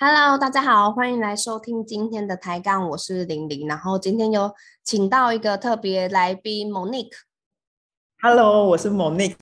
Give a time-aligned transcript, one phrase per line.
[0.00, 3.66] Hello，大家好，欢迎来收听今天的抬杠，我是玲玲。
[3.66, 4.54] 然后今天有
[4.84, 7.10] 请到一个特别来宾 Monique。
[8.22, 9.34] Hello，我是 Monique。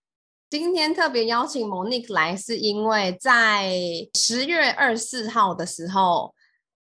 [0.48, 3.70] 今天特别邀请 Monique 来，是因为在
[4.14, 6.34] 十月二十四号的时候，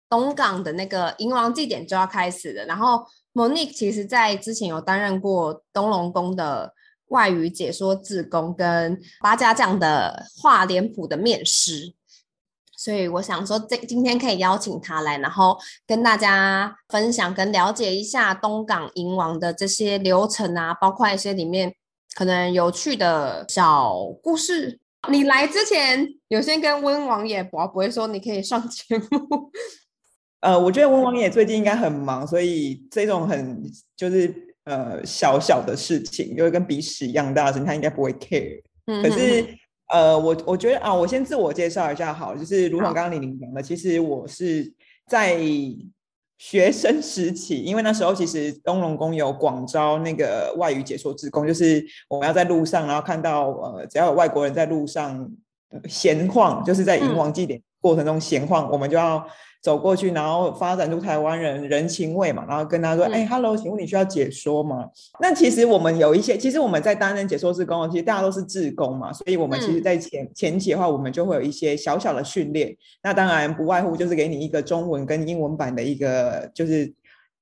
[0.07, 2.63] 东港的那个银王祭典就要开始了。
[2.63, 6.73] 然后 Monique 其实在之前有担任过东龙宫的
[7.07, 11.93] 外语解说志工，跟八家将的画脸谱的面师。
[12.77, 15.57] 所以我想说，这今天可以邀请他来，然后
[15.87, 21.73] 跟大家分享跟了解一下东港银王的这些流程啊，包括一些里面
[22.15, 24.79] 可能有趣的小故事。
[25.09, 29.51] 你来之前有先跟温王爷博，不会说你可以上节目。
[30.41, 33.63] 呃，我觉得温王爷最近应该很忙，所以这种很
[33.95, 34.33] 就是
[34.65, 38.61] 呃小小的事情，就是跟鼻屎一样大的事，他应该不会 care。
[38.85, 39.57] 可是。
[39.87, 44.73] 呃，我我觉得啊，我先自我介绍一下好，就是如同刚刚李玲讲的，其实我是
[45.07, 45.37] 在
[46.37, 55.31] 学生时期，因为那时候其实东龙宫有广招那个外语解说职工，就是我们要在路上，然后看到呃，只要有外国人在路上
[55.87, 59.25] 闲晃，就是在银皇祭典过程中闲晃，我们就要。
[59.65, 64.85] 走过去，然后发展出台湾人人情味嘛，然后跟他说：“哎，Hello，请问你需要解说吗？”
[65.19, 72.77] 那其实我们有一些，其实我们在担任解说职工，其实大家都是志工嘛，所以我们其实，在前前期的话，我们就会有一些小小的训练。
[73.01, 76.93] 那当然不外乎就是给你一个中文跟英文版的一个，就是。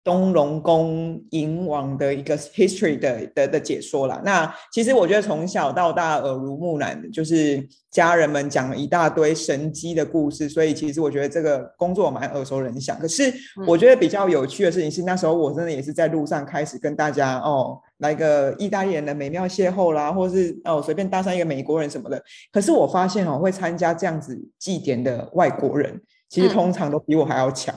[0.03, 4.21] 东龙宫银王的一个 history 的的的解说啦。
[4.25, 12.97] 那其实我觉得从小到大耳濡目染的，就是家人们讲了一大堆神机的故事，所以其实我觉得这个工作蛮耳熟能详。
[12.99, 13.33] 可是
[13.65, 22.21] 我觉得比较有趣的事情是，那时候我真的也是在路上开始跟大家哦来个意大利人的美妙邂逅啦，或是哦随便搭上一个美国人什么的。
[22.51, 27.73] 可是我发现哦，会参加这样子祭典的外国人，其实通常都比我还要强。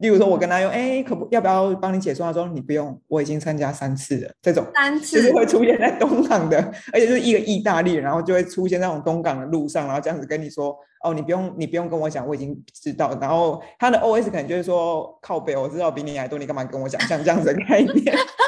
[0.00, 2.26] 例如说，我跟他用，哎，可不要不要帮你解说？
[2.26, 4.32] 他说你不用，我已经参加三次了。
[4.40, 6.58] 这种三次就是会出现在东港的，
[6.92, 10.74] 而且是一个意大利，然后就会出现在那种东港的路上，然后这样子跟你说，
[11.04, 13.16] 哦，你不用你不用跟我讲，我已经知道。
[13.20, 16.98] 然后他的 O S 可能就是说，靠北，我知道比你还多，你干嘛跟我讲？
[17.02, 17.94] 像这样子的概念。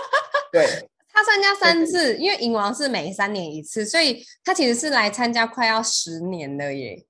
[0.50, 0.66] 对，
[1.12, 7.04] 他参加三次，因为银王是每三年一次，所以他其实是来参加快要十年了耶。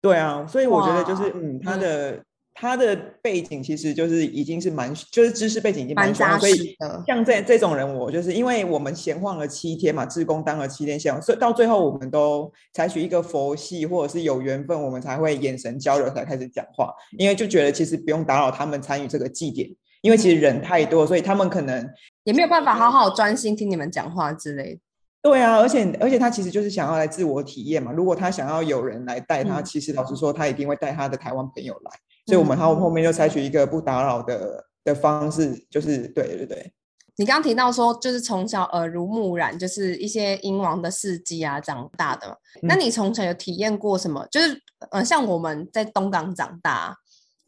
[0.00, 2.22] 对啊，所以我觉得就是，嗯，他的。
[2.60, 7.02] 他的背景其实就是已经是蛮，就是知识背景已经蛮扎实的。
[7.06, 16.92] 像这这种人，我就是因为我们闲晃了七天嘛，志工当了七天闲，所以到最后我们都采取一个佛系或者是有缘分，我们才会眼神交流才开始讲话。
[17.16, 19.66] 因为就觉得其实不用打扰他们参与这个祭典，
[20.02, 21.88] 因为其实人太多，所以他们可能
[22.24, 24.80] 也没有办法好好专心听你们讲话之类的。
[25.22, 27.90] 对啊，而且而且他其实就是想要来自我体验嘛。
[27.90, 31.90] 如果他想要有人来带他，其实老实说，他一定会带他的台湾朋友来。
[32.30, 36.72] 所以，我们后后面就采取一个不打扰的的方式，就是对对对。
[37.16, 42.38] 你刚刚提到说，就是从小耳濡目染，就是一些英王的事迹啊长大的。
[42.62, 44.26] 那你从小有体验过什么？
[44.30, 44.58] 就是
[44.90, 46.96] 呃，像我们在东港长大，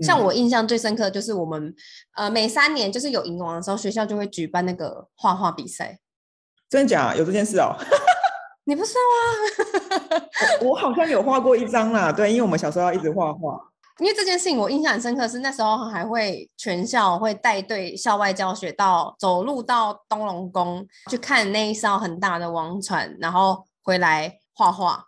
[0.00, 1.74] 像我印象最深刻就是我们
[2.16, 5.98] 呃每三年就是有英王的时候，学校就会举办那个画画比赛。
[6.68, 7.14] 真的假？
[7.16, 7.74] 有这件事哦？
[8.64, 9.00] 你不知道
[10.18, 10.26] 吗？
[10.60, 12.12] 我好像有画过一张啦。
[12.12, 13.58] 对，因为我们小时候要一直画画。
[14.02, 25.04] 因为这件事情我印象很深刻，是那时候还会全校会带队校外教学，到走路到东龙宫去看那一艘很大的王船，然后回来画画。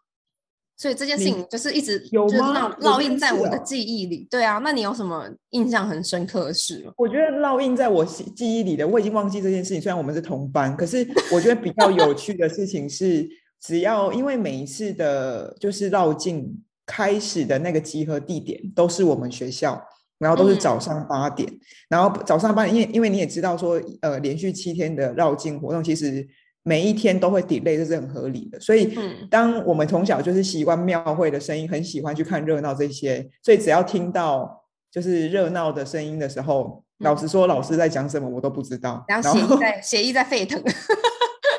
[0.77, 4.29] 所以这件事情就是一直有烙烙印在我的记忆里。
[4.31, 6.93] 对啊，那你有什么印象很深刻的事吗？
[6.97, 9.83] 我觉得烙印在我记记忆里的，我已经忘记这件事情。
[9.83, 13.29] 虽然我们是同班，可是我觉得比较有趣的事情是，
[13.61, 16.63] 只要因为每一次的就是绕境。
[16.87, 19.83] 开始的那个集合地点都是我们学校，
[20.19, 21.51] 然后都是早上八点，
[21.89, 26.27] 然后早上八点，因为因为你也知道说，呃，连续七天的绕境活动，其实
[26.63, 28.61] 每一天都会 delay，这是很合理的。
[28.61, 28.97] 所以，
[29.31, 40.63] 当我们从小就是习惯庙会的声音，很喜欢去看热闹这些，所以只要听到就是热闹的声音的时候，老实说，老师在讲什么我都不知道，然后血在血液在沸腾。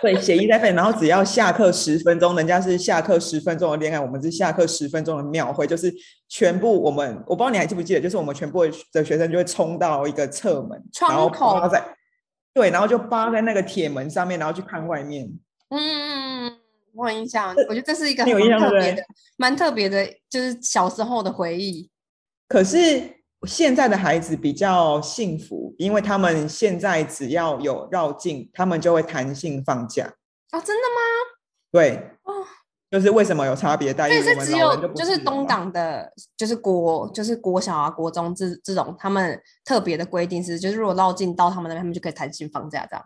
[0.06, 5.92] 对，协议在费，然后只要下课十分钟，人家是下课十分钟的恋爱，我们是下课十分钟的庙会，就是
[6.30, 11.84] 全部我们，我不知道你还记不记得，就是我们全部的学生就会冲到一个侧门，窗口在，
[12.54, 15.28] 对，然后就扒在那个铁门上面，然后去看外面。
[15.70, 16.56] 嗯，
[16.94, 19.04] 我有印象，我觉得这是一个很特别的，
[19.38, 21.90] 蛮特别的，就是小时候的回忆。
[22.48, 23.25] 可是。
[23.46, 30.06] 现在的孩子比较幸福，因为他们现在只要有绕境，他们就会弹性放假。
[30.52, 31.02] 哦，真的吗？
[31.72, 32.12] 对。
[32.24, 32.34] 哦，
[32.92, 34.22] 就是为什么有差别待遇？
[34.22, 43.06] 是只有就是东港的，就是国就是国小啊、国中这这种他们特别的规定是，就是如果绕境到他们那边，他们就可以弹性放假这样。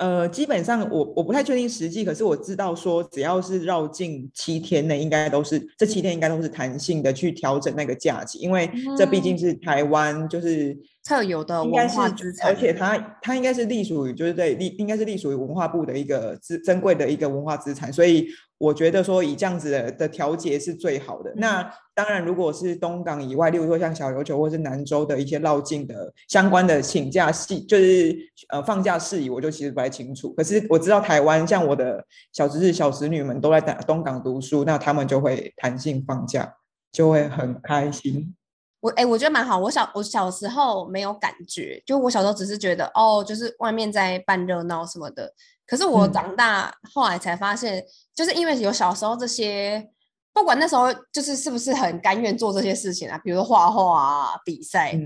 [0.00, 10.74] 呃，基本上我我不太确定实际，可是我知道说，只要是绕境七天内，应该都是这七天应该都是弹性的去调整那个假期，因为这毕竟是台湾就是
[11.04, 18.26] 特有的文化资产，而且它它应该是隶属于就是对隶应该是隶属于文化部的一个资珍贵的一个文化资产，所以。
[18.60, 21.32] 我觉得说以这样子的的调节是最好的。
[21.36, 21.62] 那
[21.94, 28.14] 当然，如果是东港以外，例如说像小琉球或是南州的一些绕境的相关的请假系，就是
[28.50, 30.30] 呃放假事宜，我就其实不太清楚。
[30.34, 32.04] 可是我知道台湾像我的
[32.34, 36.54] 小侄子、小侄女们都在东港读书，那他们就会弹性放假，
[36.92, 38.34] 就会很开心。
[38.80, 39.58] 我哎，我觉得蛮好。
[39.58, 45.32] 我小我小时候没有感觉，就我小时候只是觉得哦，就是外面在办热闹什么的。
[45.66, 47.84] 可是我长大后来才发现，
[48.14, 49.88] 就是因为有小时候这些，
[50.32, 54.98] 不管那时候就是是不是很甘愿做这些事情啊，比如画画啊、比赛，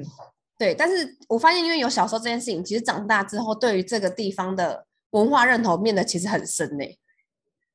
[0.59, 0.75] 对。
[0.75, 6.85] 但是我发现，因为有小时候这件事情，其实长大之后，对于这个地方的文化认同变得其实很深呢。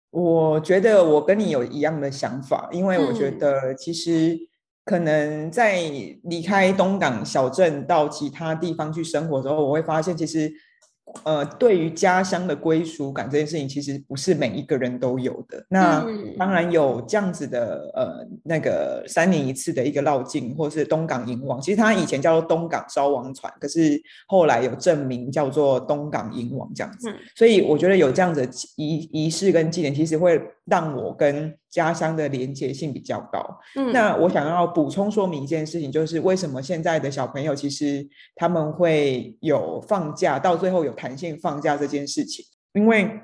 [0.09, 4.48] 我觉得我跟你有一样的想法，因为我觉得其实
[4.89, 5.79] 可能在
[6.23, 10.51] 离开东港小镇到其他地方去生活之后，我会发现其实。
[11.23, 15.65] 呃，对于家乡的归属感这件事情，其实不是每一个人都有的。
[15.67, 16.05] 那
[16.37, 21.59] 当然有这样子的，呃，那个三年一次的一个绕境，或是东港迎王。
[21.59, 27.11] 其实它以前叫做东港烧王船，可是后来有证明叫做东港迎王这样子。
[27.35, 30.39] 所以我觉得有这样子仪仪式跟纪念，其实会
[30.69, 33.59] 让我跟家乡的连接性比较高。
[33.75, 43.19] 嗯，那我想要补充说明一件事情，就是为什么现在的小朋友其实他们会有放假，到最后有弹性放假这件事情，因为。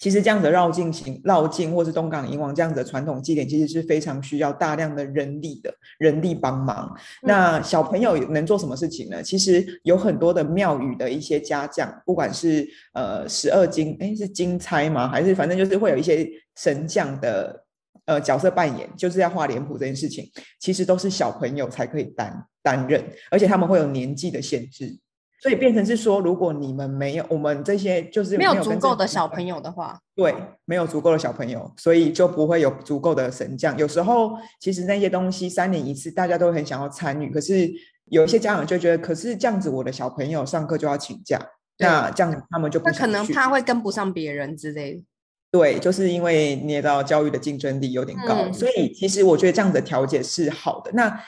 [0.00, 6.90] 其实这样的绕境行绕境，或是东港迎王这样子的传统祭典，其实是非常需要大量的人力的人力帮忙。
[7.22, 9.22] 那小朋友能做什么事情呢？
[9.22, 15.06] 其实有很多的庙宇的一些家将，不管是呃十二金，哎是金钗吗？
[15.06, 16.26] 还是反正就是会有一些
[16.56, 17.62] 神将的
[18.06, 20.24] 呃角色扮演，就是要画脸谱这件事情，
[20.58, 24.98] 其实都是小朋友才可以担担任，而且他们会有年纪的限制。
[25.40, 30.34] 所以变成是说，如果你们没有我们这些，就是没有足够的小朋友的话，对，
[30.66, 33.76] 没有足够的小朋友，所以就不会有足够的神将。
[33.78, 37.70] 有时候其实那些东西三年一次，大家都很想要参与，可是
[38.10, 41.40] 有一些家长就觉得，可是这样子我的小朋友上课就要请假，
[41.78, 45.02] 那这样他们就不可能怕会跟不上别人之类。
[45.50, 50.90] 对，就是因为你也知道教育的竞争力有点高，所以其实我觉得这样的调解是好的。
[50.92, 51.18] 那。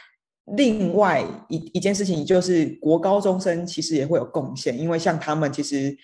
[0.57, 5.97] 另外一一件事情就是，国高中生其实也会有贡献，因为像他们其实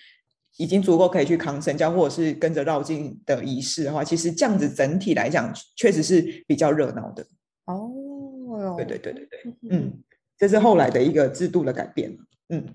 [0.55, 7.25] 已经足够可以去扛神教，或者是跟着绕境的仪式的话，其实这样子整体来讲，确实是比较热闹的。
[7.65, 10.01] 哦，对对对对对，嗯，
[10.37, 12.17] 这是后来的一个制度的改变。
[12.47, 12.73] 嗯，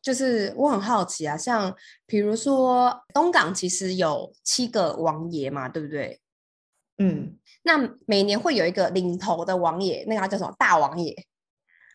[0.00, 1.74] 就是我很好奇啊，像
[2.06, 6.20] 比如说东港其实有七个王爷嘛，对不对？
[6.98, 7.36] 嗯。
[7.62, 7.76] 那
[8.06, 11.14] 每年会有一个领头的王爷，那个叫什么大王爷？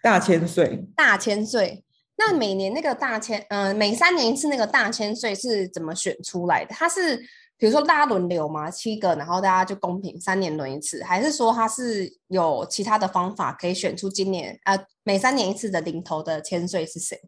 [0.03, 0.85] 大千岁。
[0.95, 1.83] 大千岁。
[2.17, 6.73] 那每年那个大千，嗯，每三年一次那个大千岁是怎么选出来的？
[6.73, 7.17] 他是
[7.57, 8.69] 比如说大家轮流嘛？
[8.69, 17.19] 七个，然后大家就公平三年轮一次，还是说他是有其他的方法可以选出今年呃每三年一次的领头的千岁是谁？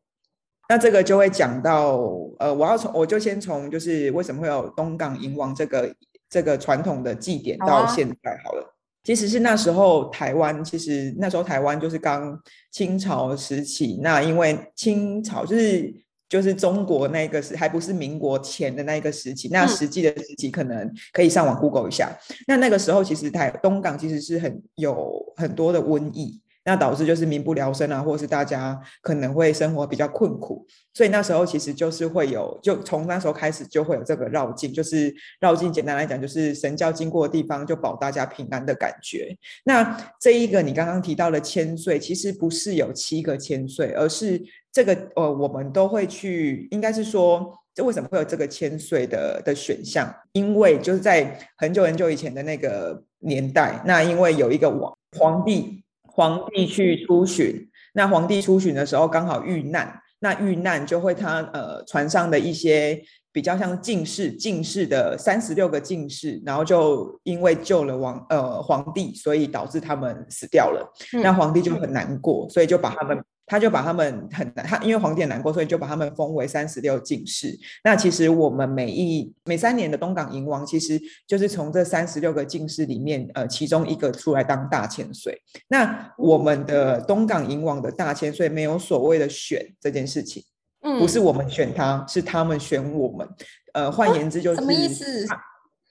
[0.69, 1.97] 那这个就会讲到，
[2.39, 5.93] 呃，我要从我就先从就是为什么会有东港迎王这个。
[6.29, 12.37] 这个传统的祭典到现在好了，其实是那时候台湾，其实那时候台湾就是刚
[12.71, 15.93] 清朝时期，那因为清朝就是
[16.27, 22.11] 就是中国那个时还不是民国前的那个时期，那实际的时期可能可以上网 Google 一下，
[22.47, 26.41] 那那个时候其实台东港其实是很有很多的瘟疫。
[26.67, 39.33] 那导致就是民不聊生啊，或者是大家可能会生活比较困苦，所以那时候其实就是会有，就从那时候开始就会有这个绕境，就是绕境，简单来讲就是神教经过的地方就保大家平安的感觉。
[39.63, 44.37] 那这一个你刚刚提到的千岁，其实不是有七个千岁，而是
[44.69, 50.13] 这个呃，我们都会去，应该是说，这为什么会有这个千岁的的选项？
[50.33, 55.81] 因为就是在很久很久以前的那个年代，那因为有一个王皇帝。
[56.17, 62.99] 皇帝去出巡，那皇帝出巡的时候刚好遇难，那遇难就会他呃船上的一些
[63.31, 77.57] 比较像进士进士的三十六个进士，然后就因为救了王呃皇帝，所以导致他们死掉了，那皇帝就很难过，所以就把他们他就把他们很难，他因为皇帝难过，所以就把他们封为三十六进士。
[77.81, 85.41] 那其实我们每一每三年的东港迎王，其实就是从这三十六个进士里面，呃，其中一个出来当大千岁。
[85.69, 90.43] 那我们的东港迎王的大千岁没有所谓的选这件事情，
[90.81, 93.25] 嗯，不是我们选他，是他们选我们。
[93.73, 95.25] 呃，换言之就是什么意思？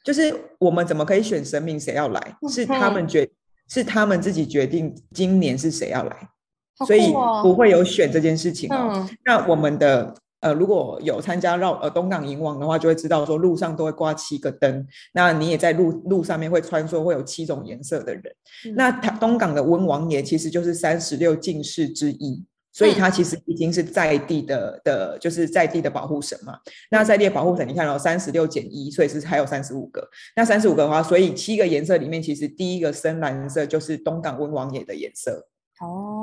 [0.04, 2.36] 就是我们怎么可以选神明谁要来？
[2.50, 3.26] 是他们决，
[3.68, 6.28] 是他们自己决定今年是谁要来。
[6.85, 9.09] 所以不会有选这件事情哦。
[9.25, 14.87] 那我们的呃，如果有参加绕呃东港迎王的话，就会知道说路上都会挂七个灯。
[15.12, 18.23] 那你也在路路上面会穿梭，会有七种颜色的人。
[18.75, 26.59] 那他东港的温王爷其实就是三十六进士之一，所以他其实已经是在地的的，就是在地的保护神嘛。
[26.90, 30.06] 那在地保护神，你看到三十六减一，所以是还有三十五个。
[30.37, 35.49] 那三十五个的话，所以七个颜色里面，其实第一个深蓝色就是东港温王爷的颜色。
[35.80, 36.15] 哦，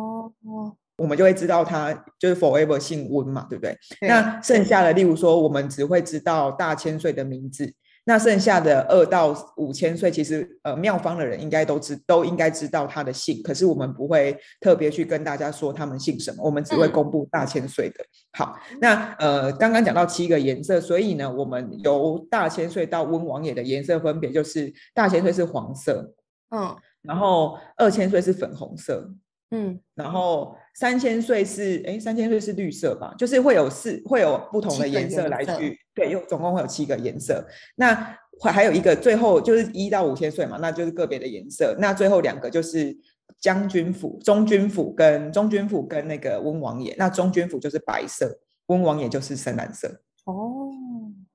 [0.98, 3.76] 我们就会知道他就是 forever 姓温嘛，对不对？
[4.02, 7.74] 那剩下的，例如说，我们只会知道大千岁的名字。
[8.06, 13.42] 那剩下的二到五千岁，其实呃，妙方的人应该都知，都应该知道他的姓。
[13.42, 18.06] 可是我们不会特别去跟大家说他们姓什么，我们只会公布大千岁的。
[18.34, 26.14] 好，那呃，刚刚讲到七个颜色，所以呢，我们由大千岁到温王爷的颜色分别就是大千岁是黄色，
[26.50, 29.10] 嗯，然后二千岁是粉红色。
[29.54, 33.14] 嗯，然后三千岁是哎，三千岁是绿色吧？
[33.18, 37.46] 就是会有四会有不同的颜色来去对，有总共会有七个颜色。
[37.76, 37.94] 那
[38.42, 41.76] 还还有一个最后就是一到五千岁嘛，那就是个别的颜色。
[41.80, 42.98] 那最后两个就是
[43.40, 46.96] 将军府、中军府跟中军府跟那个温王爷。
[46.98, 49.88] 那中军府就是白色，温王爷就是深蓝色。
[50.26, 50.72] 哦，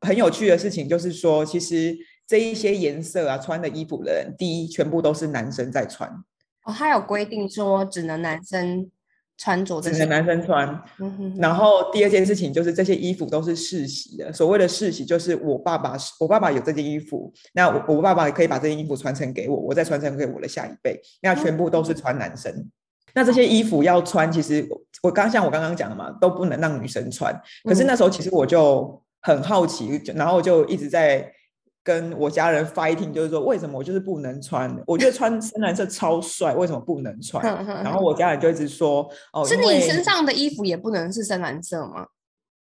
[0.01, 1.97] 很有趣的事情就是说，其实
[2.27, 6.11] 这一些颜色啊，穿的衣服的人，第一全部都是男生在穿。
[6.69, 8.91] 哦，他有规定说只能男生
[9.39, 10.83] 穿着，只能男生穿。
[11.39, 14.31] 然后第二件事情就是这些衣服都是世袭的。
[14.31, 21.01] 所谓的世袭，就是我爸爸，我爸爸有这件衣服，那我我爸爸可以把这件衣服传承给我，我再传承给我的下一辈。
[21.23, 22.53] 那全部都是穿男生。
[23.15, 24.69] 那这些衣服要穿，其实
[25.03, 27.35] 我刚像我刚刚讲的嘛，都不能让女生穿。
[27.65, 31.33] 可是那时候其实我就很好奇，然后就一直在。
[31.89, 34.71] 跟我家人 fighting，就是说为什么我就是不能穿？
[34.87, 37.43] 我觉得穿深蓝色超帅，为什么不能穿？
[37.65, 42.07] 然后我家人就一直说，哦，是你身上的衣服也不能是深蓝色吗？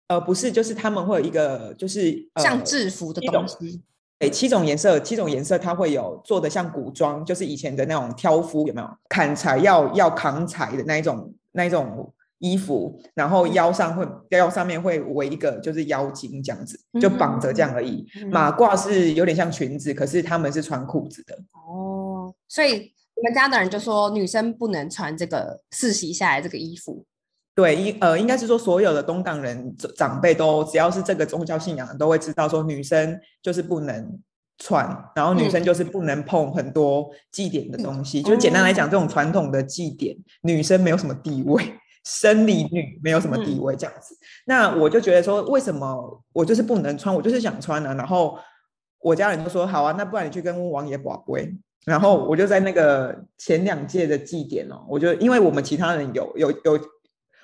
[0.10, 3.82] 呃，不是，就是他们会有一个，就是像制服的东西。
[4.20, 8.88] 对，七种颜色，七种颜色它会有做的像古装，就是以前的那种挑夫有没有？
[9.10, 12.14] 砍柴要要扛柴的那一种，那一种。
[12.40, 18.06] 衣服，然后腰上会腰上面会围一个就是腰巾这样子，就绑着这样而已。
[18.32, 21.36] 马褂是有点像裙子，可是他们是穿裤子的。
[21.54, 27.06] 哦，所以你们家的人就说女生不能穿这个世袭下来这个衣服。
[27.56, 34.20] 对，应呃应该是说所有的东港人长辈都只要是这个宗教信仰都会知道说女生就是不能
[34.58, 38.22] 穿，然后女生就是不能碰很多祭典的东西。
[38.22, 41.64] 就简单来讲，这种传统的祭典，女生没有什么地位。
[42.06, 47.14] 生理女没有什么地位这样子，那我就觉得说，为什么我就是不能穿？
[47.14, 47.94] 我就是想穿呢。
[47.96, 48.38] 然后
[49.00, 51.52] 我家人就说：“好啊，那不然你去跟王爷保规。”
[51.86, 56.80] 然后我就在那个前两届的祭典哦，我就因为我们其他人有有有，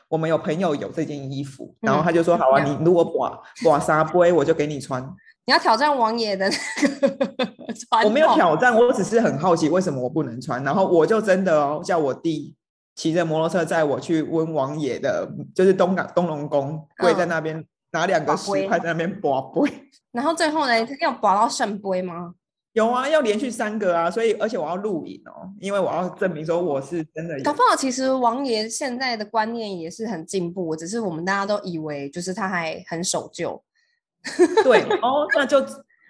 [0.07, 5.03] 我们有朋友有这件衣服，然后他就说：“好啊，你如果保保沙杯，我就给你穿。”
[5.45, 7.47] 你要挑战王爷的那个
[8.05, 10.63] 我没有挑战，我只是很好奇为什么我不能穿。
[10.63, 12.55] 然后我就真的哦，叫我弟。
[12.95, 19.71] 骑着摩托车载我去温王爷的，就是东港东龙宫，跪在那边拿两个石块在那边拔杯。
[20.11, 22.33] 然后最后呢，要拔到圣杯吗？
[22.73, 27.37] 有啊，要连续三个啊，所以而且我要录影哦，因为我要证明说我是真的。
[27.43, 33.61] 搞不好其实王爷现在的观念也是很进步，只是我们大家都以为就是他还很守旧。
[34.63, 35.61] 对哦，那就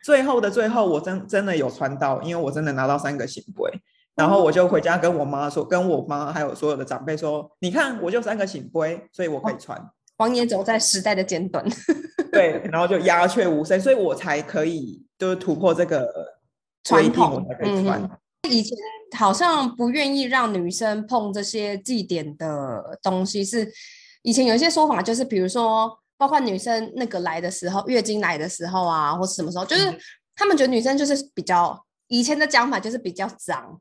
[0.03, 3.81] 最后的最后，我真真的有穿到，因为我真的拿到三个醒杯。
[4.15, 9.80] 然后我就回家跟我妈说，跟我妈还有所有的长辈说，你看我就三个醒杯，所以我可以穿。
[10.18, 11.65] 王爷走在时代的尖端，
[12.32, 16.08] 对，然后就鸦雀无声，所以我才可以就是突破这个
[16.84, 18.08] 传统，才可以穿。
[18.50, 18.77] 以前
[19.18, 23.68] 好像不愿意让女生碰这些祭典的东西，是
[24.22, 29.91] 以前有一些说法，就是比如说，包括女生那个来的时候，月经来的时候啊，或是什么时候，就是
[30.36, 33.80] 他们觉得女生就是比较以前的讲法就是比较脏。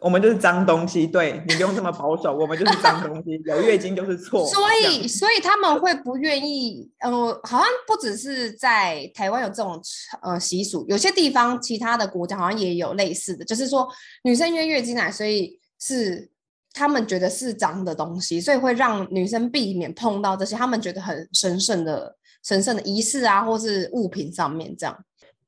[0.00, 4.46] 我们就是脏东西，对你不用这么保守，我们就是脏东西，有月经就是错。
[4.46, 7.10] 所以，所以他们会不愿意，呃，
[7.44, 9.80] 好像不只是在台湾有这种
[10.22, 13.88] 呃习俗，有些地方其他的国家好像也有类似的，就是说
[14.24, 16.30] 女生因为月经来，所以是
[16.72, 24.96] 他们觉得是脏的东西，所以会让女生避免碰到这些他们觉得很神圣的、神圣的仪式啊，或是物品上面这样。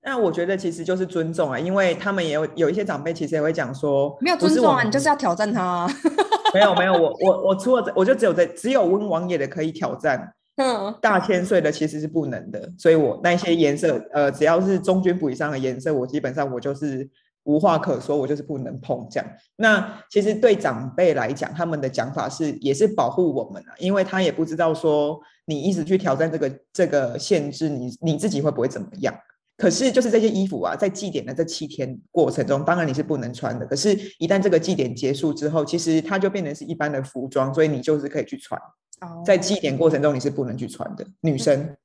[0.04, 5.88] 那我觉得其实就是尊重啊，因为他们也有有一些长辈其实也会讲说，没有尊重啊，你就是要挑战他。
[6.52, 17.08] 没有没有，我我我除了我就只有在只有温王爷的可以挑战，嗯，大千岁的其实是不能的，所以我那些颜色，呃，只要是中军补以上的颜色，我基本上我就是
[17.44, 19.26] 无话可说，我就是不能碰这样。
[19.56, 29.14] 那其实对长辈来讲，他们的讲法是也是保护我们啊，因为他也不知道说你一直去挑战这个这个限制，你你自己会不会怎么样。
[29.56, 33.66] 可是，就是这些衣服啊，在祭典的这七天过程中，当然你是不能穿的。
[33.66, 38.60] 可是，一旦这个祭典结束之后，其实它就变成是一般的服装，所以你就是可以去穿。
[39.00, 41.76] 哦在祭典过程中，你是不能去穿的，女生。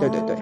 [0.00, 0.36] 对对对。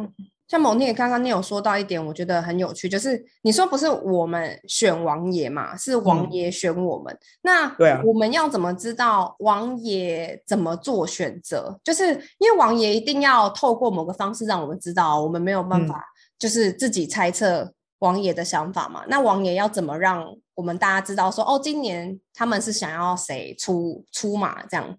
[0.47, 7.19] 像某天刚刚你有说到一点，我觉得很有趣，就是你说不是我们选王爷嘛，是王爷选我们。
[7.43, 11.79] 那对啊，我们要怎么知道王爷怎么做选择？
[11.83, 16.05] 就是因为王爷一定要透过某个方式让我们知道，我们没有办法。
[16.39, 19.05] 就是自己猜测王爷的想法嘛？
[19.09, 24.97] 那王爷要怎么让我们大家知道说哦，今年他们是想要谁出出马这样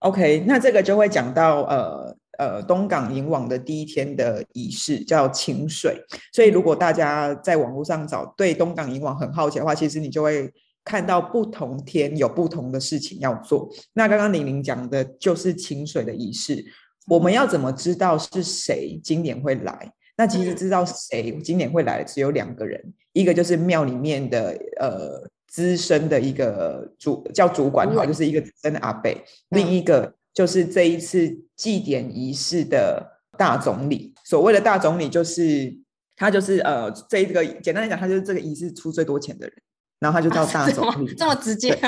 [0.00, 6.00] ？OK，那这个就会讲到呃呃东港迎王的第一天的仪式叫请水。
[6.32, 10.52] 所以如果大家在网络上找对东港迎王很好奇的话，其实你就会
[10.84, 13.68] 看到不同天有不同的事情要做。
[13.92, 16.64] 那刚刚玲玲讲的就是请水的仪式，
[17.06, 19.92] 我们要怎么知道是谁今年会来？
[20.18, 29.10] 那其实知道谁今年会来的只有两个人，一个就是庙里面的呃资深的一个主叫主管哈，就是一个资深的阿伯；
[29.50, 34.12] 另一个就是这一次祭典仪式的大总理。
[34.24, 35.72] 所谓的大总理，就是
[36.16, 39.54] 他就是呃这一个简单来讲，他就是这个仪式出最多钱的人，
[40.00, 41.78] 然后他就叫大总理，这么直接，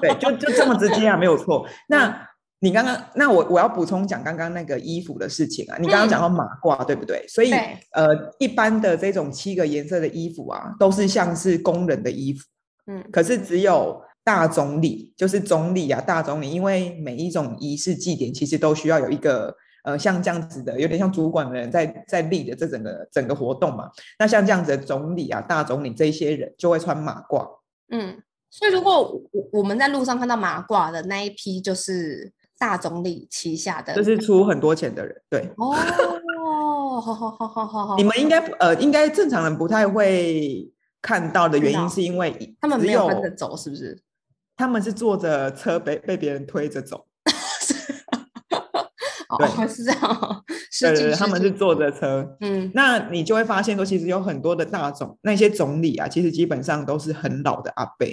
[0.00, 1.68] 对，就就这么直接啊，没有错。
[1.88, 2.27] 那
[2.60, 7.24] 你刚刚那我我要补充讲刚刚那个衣服的事情啊，你刚刚讲到马褂对不对？
[7.28, 7.52] 所以
[7.92, 8.08] 呃，
[8.40, 12.44] 一般的这种七个颜色的衣服啊，都是像是工人的衣服，
[12.88, 23.88] 嗯，可是只有大总理，就是总理啊，大总理，因为每一种仪式祭典其实都需要有一个呃像这样子的，有点像主管的人在在立的这整个整个活动嘛。
[24.18, 27.48] 那像这样子的总理啊，大总理这些人就会穿马褂，
[27.90, 32.32] 嗯，所以如果我我们在路上看到马褂的那一批，就是。
[32.58, 35.50] 大总理旗下的，就是出很多钱的人，对。
[35.56, 37.96] 哦，好好好好好好。
[37.96, 40.68] 你们应该呃，应该正常人不太会
[41.00, 44.02] 看到的原因，是因为他们没有跟着走，是不是？
[44.56, 47.06] 他们是坐着车被被别人推着走。
[49.38, 50.44] 对，是这样。
[50.80, 52.36] 对对对，他们是坐着车。
[52.40, 58.06] 嗯，那你就会发现说，其实有很多的大总那些总理啊，其实基本上都是很老的阿伯。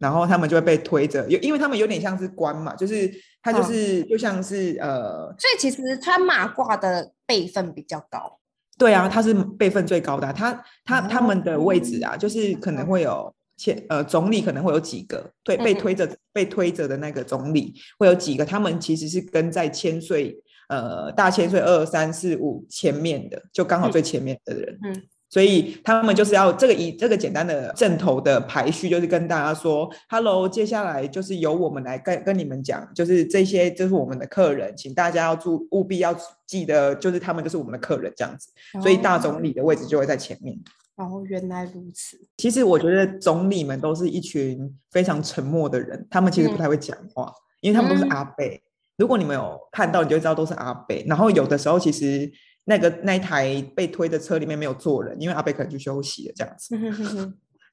[0.00, 3.08] 然后他们就会被推着，有因为他们有点像是官嘛，就是
[3.42, 8.40] 他就是就像是呃，所以其实穿马褂的辈分比较高。
[8.78, 20.34] 对啊，他是辈分最高的，他他他们的位置啊，就是可能会有前呃总理可能会有几个推被推着被推着的那个总理会有几个，他们其实是跟在千岁
[20.70, 24.78] 呃大千岁二三四五前面的，就刚好最前面的人。
[24.82, 25.02] 嗯。
[25.30, 36.12] 所以他们就是要这个以这个简单的正头的排序，就是跟大家说，Hello，接下来就是由我们来跟跟你们讲，就是这些就是我们的客人，请大家要注务必要
[36.48, 38.50] 记得，就是他们就是我们的客人这样子。
[38.82, 40.58] 所以大总理的位置就会在前面。
[40.96, 42.18] 哦，原来如此。
[42.38, 48.60] 其实我觉得总理们都是一群非常沉默的人，他们其实不太会讲话，因为他们都是阿贝。
[48.96, 51.04] 如果你们有看到，你就知道都是阿贝。
[51.06, 52.28] 然后有的时候其实。
[52.64, 56.76] 那个那一台被推的车里面没有坐人，因为阿贝可能去休息了这样子。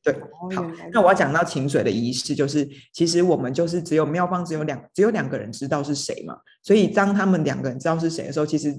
[0.03, 0.13] 对，
[0.55, 8.71] 好，那我要讲到请水的仪式，就是其实我们就是只有妙方只有两只有两个人知道是谁嘛，所以当他们两个人知道是谁的时候，其实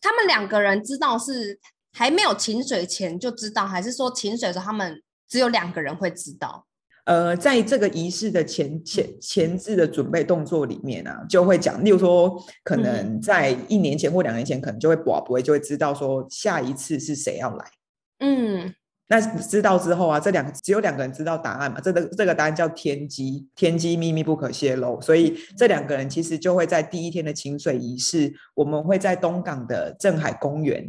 [0.00, 1.58] 他们两个人知道是
[1.92, 6.66] 还没有请水前就知道，还是说请水的时候他们只有两个人会知道？
[7.04, 17.64] 呃，在这个仪式的前前前置的准备动作里面啊，就会讲，例如说，可能在一年前或两年前，可能就会不不会就会知道说下一次是谁要来。
[18.20, 18.72] 嗯，
[19.08, 30.88] 那知道之后啊，这两只有两个人知道答案嘛，这个这个答案叫天机，天机秘密不可泄露，所以这两个人其实就会在第一天的清水仪式，我们会在东港的镇海公园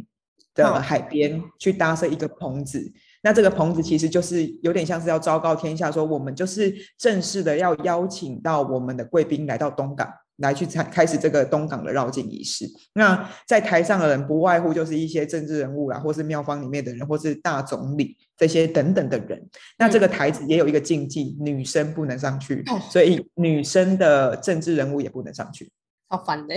[0.54, 2.92] 的海边去搭设一个棚子。
[3.24, 10.06] 那这个棚子其实就是有点像是要昭告天下，说我们就是正式的要邀请到我们的贵宾来到东港，
[10.36, 12.66] 来去参开始这个东港的绕境仪式。
[12.92, 19.42] 那在台上的人不外乎就是一些政治人物啦，或是庙方里面的人，或是大总理这些等等的人。
[19.78, 25.70] 那这个台子也有一个禁忌，女生不能上去，所以女生的政治人物也不能上去。
[26.08, 26.54] 好烦的。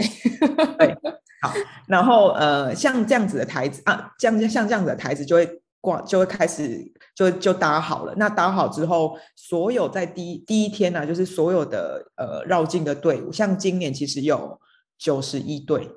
[0.78, 0.94] 对，
[1.42, 1.54] 好，
[1.88, 8.14] 然后呃，像这样子的台子啊，像像这样子的台子就会挂，就会开始就就搭好了。
[8.18, 14.60] 那搭好之后，所有在第一第一天呢，就是所有的呃绕境的队伍，像今年其实有
[14.98, 15.90] 九十一队。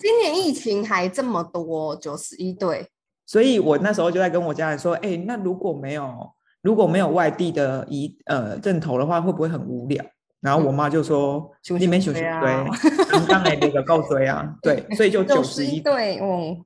[0.00, 2.88] 今年疫情还这么多，九十一队。
[3.26, 10.04] 所以我那时候就在跟我家人说，哎，那如果没有如果没有外地的一呃阵头的话，会不会很无聊？
[10.40, 16.56] 然后我妈就说：“你没休息对，刚才那个够追啊，对，所以就 九十一对，哦，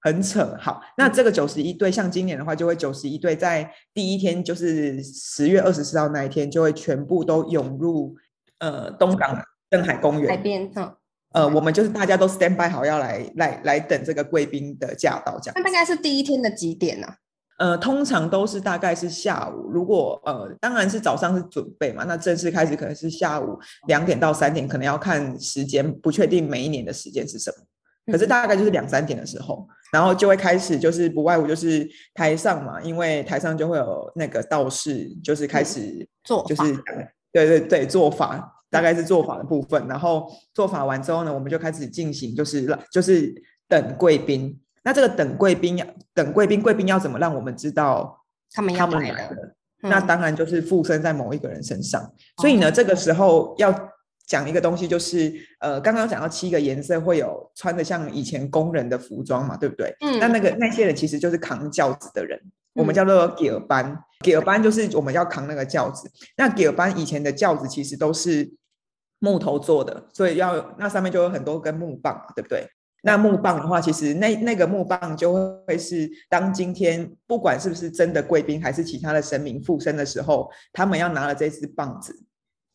[0.00, 0.56] 很扯。
[0.60, 8.16] 好，那这个九十一对，像今年的话，就会九十一对，在第一天就是十月二十四号那一天，就会全部都涌入
[8.58, 10.70] 呃东港镇海公园海边。
[11.32, 15.52] 呃，我们就是大家都 stand by 好要来来来等这个贵宾的驾到，这样。
[15.56, 17.06] 那大概是第一天的几点呢？
[17.58, 23.58] 呃，通常都是大概是下午，如果呃，当然是早上是准备嘛，那正式开始可能是下午
[23.88, 36.62] 两点到三点，可能要看时间，不确定每一年的时间是什么，可是大概就是两三点的时候，然后就会开始，就是不外乎就是台上嘛，因为台上就会有那个道士，就是开始做，就是
[37.32, 43.34] 对对对，做法大概是做法的部分，然后做法完之后呢，我们就开始进行，就是就是
[43.68, 44.58] 等贵宾。
[44.84, 49.54] 那这个等贵宾要等贵宾，贵宾要怎么让我们知道他们他们来了？
[49.80, 52.10] 那当然就是附身在某一个人身上。
[52.38, 53.70] 所以呢，这个时候要
[54.28, 59.92] 讲一个东西，就是呃，刚刚讲到七个颜色会有穿的像以前工人的服装嘛，对不对？
[60.02, 60.20] 嗯。
[60.20, 62.38] 那那个那些人其实就是扛轿子的人，
[62.74, 63.98] 我们叫做给尔班。
[64.20, 66.10] 给尔班就是我们要扛那个轿子。
[66.36, 68.52] 那给尔班以前的轿子其实都是
[69.18, 72.68] 木头做的，所以要那上面就有很多根木棒，对不对？
[73.02, 75.32] 那木棒的话，其实那那个木棒就
[75.64, 82.12] 会是当今天不管是不是真的贵宾，还是其他的神明附身的时候，他们要拿了这支棒子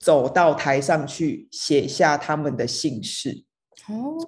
[0.03, 3.45] 走到台上去写下他们的姓氏。
[3.87, 4.19] 哦，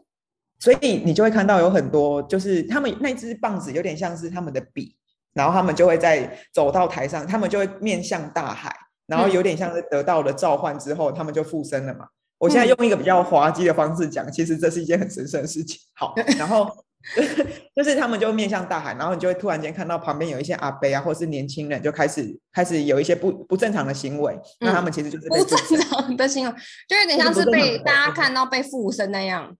[0.60, 4.96] 所以你就会看到有很多，就是他们那支棒子有点像是他们的笔，
[5.34, 8.74] 然后他们就会在走到台上，他们就会面向大海，
[9.06, 12.08] 然后有点像是得到了召唤之后，他们就附身了嘛。
[12.38, 15.80] 我现在用一个比较滑稽的方式讲，其实这是一件很神圣的事情。
[15.94, 16.70] 好，然后
[17.76, 24.38] 就是他们就面向大海，然后你就会突然间看到旁边有一些阿伯啊，或是年轻人就开始开始有一些不不正常的行为。
[24.60, 26.56] 那他们其实就是不正常的行为，
[26.88, 29.56] 就有点像是被大家看到被附身那样。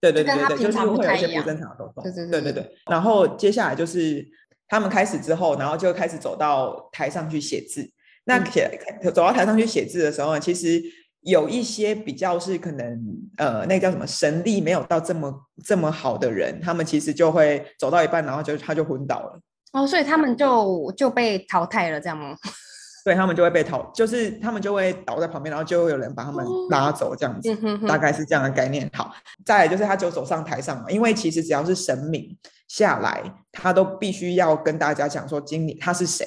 [0.00, 2.02] 对对对对，就是会有一些不正常的动作。
[2.02, 2.76] 对对对对。
[2.90, 4.24] 然后接下来就是
[4.68, 7.90] 他们开始之后，然后就开始走到台上去写字。
[8.24, 8.70] 那写
[9.02, 10.82] 走到台上去写字的时候呢，其实。
[11.22, 13.00] 有一些比较是可能
[13.36, 15.32] 呃，那叫什么神力没有到这么
[15.64, 19.40] 这么好的人，他们其实就会走到一半，然后就他就昏倒了。
[19.72, 22.36] 哦，所以他们就就被淘汰了，这样吗？
[23.04, 28.90] 对他们就会被淘，就是他们就会倒在旁边，然后就会有人把他们拉走，这样子，大概是这样的概念。
[28.92, 29.14] 好，
[29.46, 36.26] 再来就是他就走上台上嘛，因为其实只要是神明下来，他都必须要跟大家讲说经理他是谁，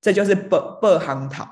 [0.00, 1.46] 这就是不不行讨。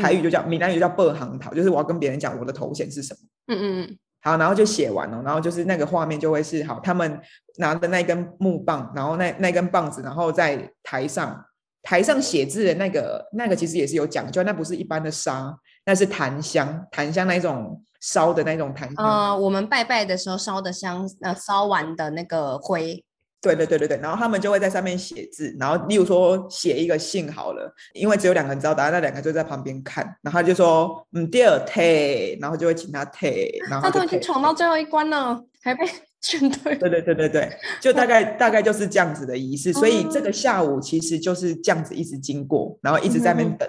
[0.00, 3.20] 台语就叫闽南语叫“背行桃”，就是我要跟别人讲我的头衔是什么。
[3.48, 3.98] 嗯嗯嗯。
[4.20, 7.20] 好，然后就写完了，然后就是那个画面就会是好，他们
[7.58, 11.44] 拿的那根木棒，然后那那根棒子，然后在台上
[11.82, 15.56] 台上写字的那个那个其实也是有讲究，那不是一般的沙，
[15.86, 19.06] 那是檀香，檀香那一种烧的那种檀香。
[19.06, 23.04] 呃，我们拜拜的时候烧的香，呃，烧完的那个灰。
[23.40, 35.86] 对对对对对，然后他们就会在上面写字，然后例如说写一个信好了，因为只有两个人知道答案，那两个就在旁边看，然后就说嗯第二退，然后就会请他退，然后他都已经闯到最后一关了，还被
[36.20, 36.76] 劝退。
[36.76, 37.48] 对对对对对，
[37.80, 43.68] 就大概大概就是这样子的仪式，所以这个下午其实就是这样子一直经过，然后一直在那边等。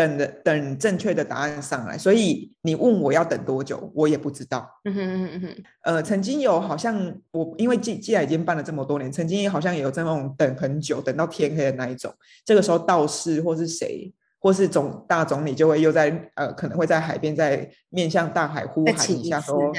[0.00, 4.66] 等的等正确的答案上来，所以你问我要等多久，我也不知道。
[4.84, 5.64] 嗯哼嗯哼哼。
[5.82, 12.10] 呃，曾经有好像我因为既既然已经办了这么多年，曾经也好像也有这种等很久，等到天黑的那一种。
[12.46, 19.70] 这个时候道士或是谁，或是总大总理就会又在呃可能会在海边在面向大海呼喊一下说，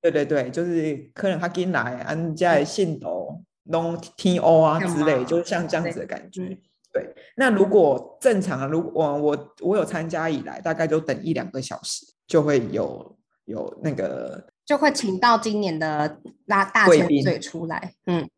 [0.00, 6.56] 对对对，就是客人他进来，安在信斗弄天欧啊之类，就像这样子的感觉。
[6.92, 17.94] 对，那如果正常，如果我我我有参加以来，大概就等一两个小时，就会有有那个，就会请到今年的拉大潜水出来。
[18.06, 18.28] 嗯，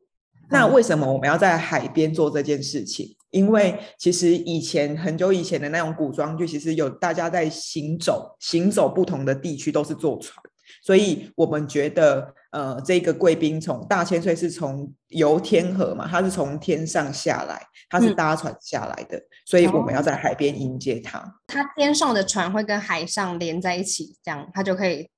[0.50, 3.16] 那为什么我们要在海边做这件事情？
[3.30, 10.36] 因为其实以前很久以前的那种古装剧，其实有大家在行走，行走不同的地区都是坐船，
[10.82, 17.60] 所以我们觉得，呃，这个贵宾从大千岁是从游天河嘛，他是从天上下来，
[17.90, 21.18] 他是搭船下来的，所以我们要在海边迎接他。
[21.46, 25.08] 他天上的船会跟海上连在一起，这样他就可以。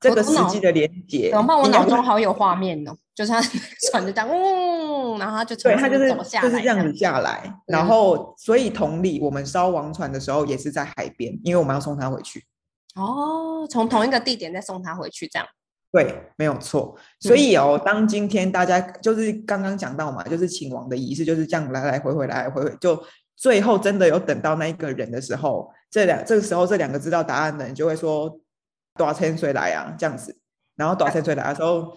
[0.00, 1.56] 这个实际的连接，怎么办？
[1.56, 3.40] 我脑中好有画面哦，就是他
[3.92, 12.44] 船就这样，嗯，然后他就对，他就是就是这样子下来，然后所以同理，我们烧王船的时候也是在海边，因为我们要送他回去。
[12.96, 15.46] 哦，从同一个地点再送他回去，这样
[15.92, 16.96] 对，没有错。
[17.20, 23.00] 所以哦，当今天大家就是刚刚讲到嘛，就是请王的仪式就是这样来来回回来来回回，就
[23.36, 28.36] 最后真的有等到那一个人的时候，这两这个时候这两个知道答案的人就会说。
[28.94, 29.96] 多少千岁来啊？
[29.98, 30.36] 这样子，
[30.76, 31.96] 然后多少千岁来的时候，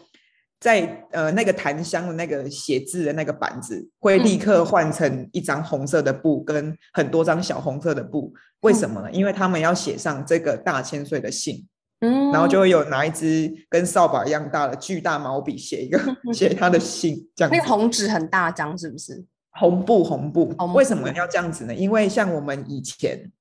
[0.62, 8.34] 在呃那个檀香的那个写字的那个板子会立刻换成一张红色的布跟很多张小红色的布。
[8.62, 9.12] 为什么呢？
[9.12, 11.68] 因为他们要写上这个大千岁的姓，
[12.00, 16.00] 嗯，然后就会有拿一支跟扫把一样大的巨大毛笔写一个
[16.34, 17.52] 写他的信，这样。
[17.52, 19.24] 那个红纸很大张，是不是？
[19.52, 20.54] 红布，红布。
[20.74, 21.74] 为什么要这样子呢？
[21.74, 23.32] 因为像我们以前。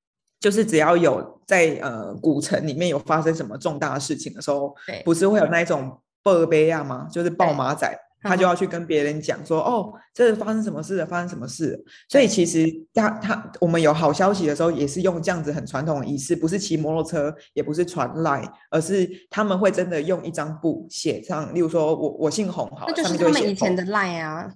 [0.40, 7.08] 就是只要有在呃古城里面有发生什么重大事情的时候，不是会有那一种报碑啊吗？
[7.10, 7.90] 就是报马仔，
[8.24, 11.78] 他就要去跟别人讲说，哦，这是发生什么事了，发生什么事。
[12.08, 24.50] 所以其实他他我们有好消息的时候，也是用这样子很传统的仪式，不是骑摩托车，也不是传来，而是他们会真的用一张布写上，例如说我我姓洪，好，那就是他们以前的赖啊。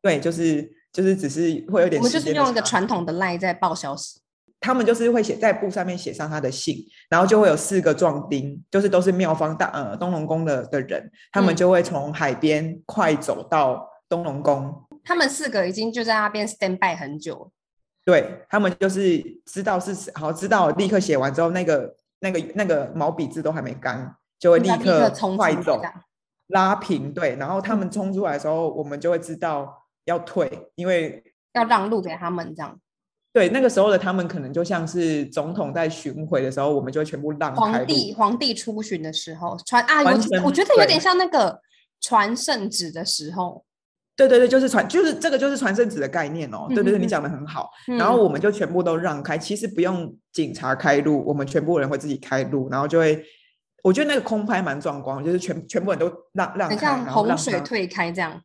[0.00, 4.20] 对，就是就是只是会有点，我们就是用一个传统的赖在报消息。
[4.60, 6.76] 他们就是会写在布上面写上他的姓，
[7.08, 14.74] 然后就会有四个壮丁，就是都是庙方大呃东龙宫的的人，他们就会从海边快走到东龙宫。
[15.04, 17.50] 他们四个已经就在那边 stand by 很久。
[18.04, 25.80] 对他们就是知道是好知道，立刻写完之后，那个那个那个毛笔字都还没干，就会立刻冲快走
[26.48, 27.12] 拉平。
[27.12, 32.78] 对，然后他们冲出来的时候，我们就会知道要退，因为要让路给他们这样。
[33.32, 41.60] 对，那个时候的他们可能就像是总统在巡回的时候，我们就全部让开皇帝皇帝出巡的时候传啊，我我觉得有点像那个
[42.00, 43.64] 传圣旨的时候。
[44.16, 46.66] 对对对，就是传，就是这个就是传圣旨的概念哦。
[46.70, 47.70] 对对对，你讲的很好。
[47.86, 53.22] 然后我们就全部都让开，其实不用警察开路，我们全部人会自己开路，然后就会，
[53.84, 58.42] 我觉得那个空拍蛮壮观，就是全全部人都让让开，像洪水退开这样。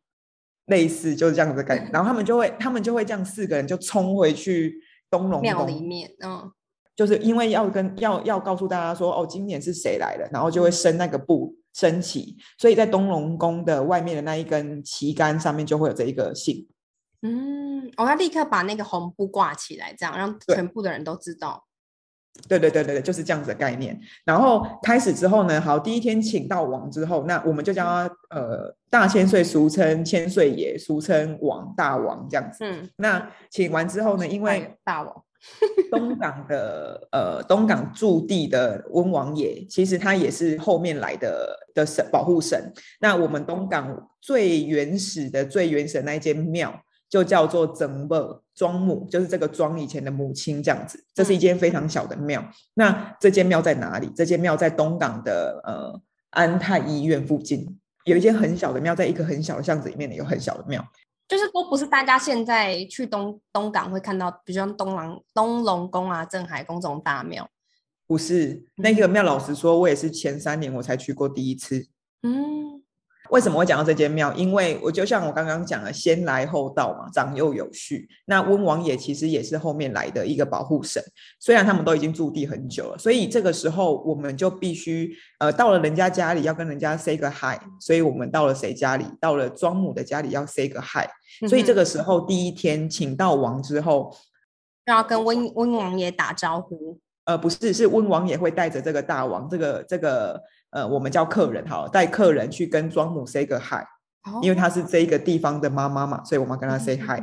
[0.66, 6.50] 类似就是这样子的感觉，然后他们就会，他们就会这样四个人就冲回去东龙庙里面，嗯，
[6.96, 16.68] 就是因为要跟要要告诉大家说，哦，今年是谁来了，然后就会升那个布升旗，所以在东龙宫的外面的那一根旗杆上面就会有这一个信。
[17.22, 21.63] 嗯，我要立刻把那个红布挂起来，这样让全部的人都知道。
[22.48, 23.98] 对对对对对，就是这样子的概念。
[24.24, 32.58] 然后开始之后呢，好，第一天请到王之后，那我们就叫他呃大千岁，俗称千岁爷，俗称王大王这样子。
[32.64, 35.24] 嗯，那请完之后呢，因为大王
[35.90, 42.72] 东港的呃东港驻地的温王爷，其实他也是后面来的的神保护神。
[43.00, 46.74] 那我们东港最原始的最原始的那一间庙。
[47.14, 51.04] 就叫做曾母庄母，就是这个庄以前的母亲这样子。
[51.14, 52.44] 这是一间非常小的庙。
[52.74, 54.10] 那这间庙在哪里？
[54.16, 60.84] 这间庙在东港的呃安泰医院附近，有一间很小的庙，在一个很小的巷子里面的有很小的庙。
[61.28, 67.48] 就是都不是大家现在去东东港会看到，比如像东廊东龙宫啊、镇海宫这种大庙。
[68.08, 71.86] 不是那个庙，老实说，我也是前三年我才去过第一次。
[72.22, 72.82] 嗯。
[73.30, 74.32] 为什么会讲到这间庙？
[74.34, 78.06] 因为我就像我刚刚讲的，先来后到嘛，长幼有序。
[78.26, 81.02] 那温王爷其实也是后面来的一个保护神，
[81.40, 89.06] 虽然他们都已经驻地很久了，所以这个时候我们就必须呃到了人家家里要跟人家 say 个 hi，所以我们到了谁家里？
[89.18, 91.08] 到了庄母的家里要 say 个 hi，
[91.48, 94.14] 所以这个时候第一天请到王之后，
[94.84, 96.98] 要跟温温王爷打招呼。
[97.24, 100.38] 呃，不是，是温王爷会带着这个大王，这个这个。
[100.74, 103.86] 呃，我们叫客人哈，带客人去跟庄母 say 个 hi，
[104.42, 107.22] 因为她是这一个地方的妈妈嘛，所以我们跟她 say hi。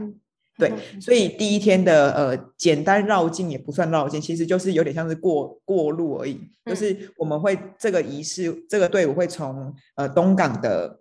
[0.58, 6.40] 对，所以第一天的呃简单绕境也不算绕境，其实就是有点像是过过路而已。
[6.66, 11.00] 就是我们会这个仪式，这个队伍会从呃东港的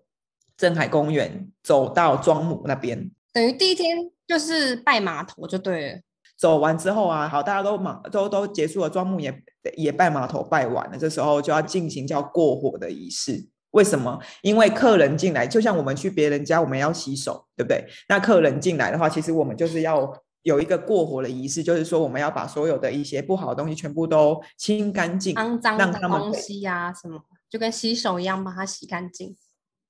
[0.56, 6.00] 镇海公园走到庄母那边，等于第一天就是拜码头就对了。
[6.40, 9.42] 走完之后啊，好，大家都忙，都都结束了，庄木也
[9.76, 13.46] 也拜码头拜完了，这时候就要进行叫过火的仪式。
[13.72, 14.18] 为什么？
[14.40, 17.84] 因为客人进来，就像我们去别人家，我们要洗手，对不对？
[18.08, 20.10] 那客人进来的话，其实我们就是要
[20.42, 27.20] 有一个过火的仪式，就是说我们要把所有的一些不好的东西全部都清干净，肮脏的东西呀什么。
[27.50, 29.36] 就跟洗手一样，把它洗干净。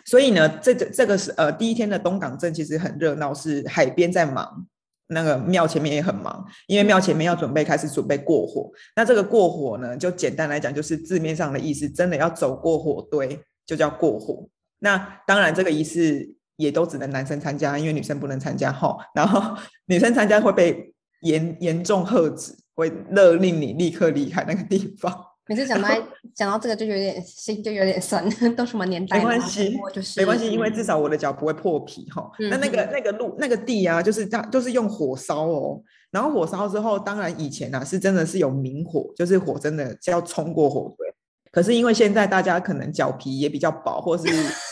[0.04, 4.66] 所以呢，这个这个是呃第一天的东港镇其实很热闹，是海边在忙，
[5.10, 8.70] 那个庙前面也很忙，因为庙前面要准备开始准备过火。
[8.94, 14.48] 那这个过火呢，就简单来讲就是字面上的意思，真的要走过火堆就叫过火。
[14.78, 14.96] 那
[15.26, 18.96] 当然这个仪式也都只能男生参加，因为女生不能参加哈。
[19.14, 25.12] 然后女生参加会被严严重喝止，会勒令你立刻离开那个地方。
[25.50, 25.88] 每次讲到
[26.32, 29.18] 讲到这个就有点心就有点酸， 都什么年代？
[29.18, 29.76] 没关系，
[30.16, 32.30] 没关系，因为至少我的脚不会破皮哈。
[32.38, 35.82] 那那个那个路那个地啊，就是这样，就是用火烧哦。
[36.12, 41.12] 然后火烧之后，当然以前啊是真的是有明火，就是火真的要冲过火堆。
[41.50, 44.28] 可是因为现在大家可能脚皮也比较薄，或是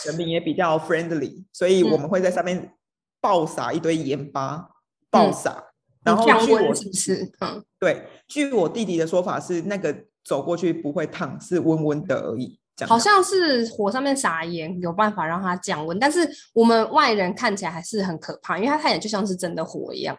[0.07, 2.73] 人民也比较 friendly，所以我们会在上面
[3.21, 4.69] 爆撒一堆盐巴，
[5.11, 5.65] 爆撒。
[6.05, 10.05] 然后据我是嗯，对，据我弟弟的说法是那个。
[10.29, 12.59] 走过去不会烫，是温温的而已。
[12.87, 20.17] 好像是火上面撒盐，有办法让它降温，但是我们外人看起来还是很可怕，因为它看起来就像是真的火一样。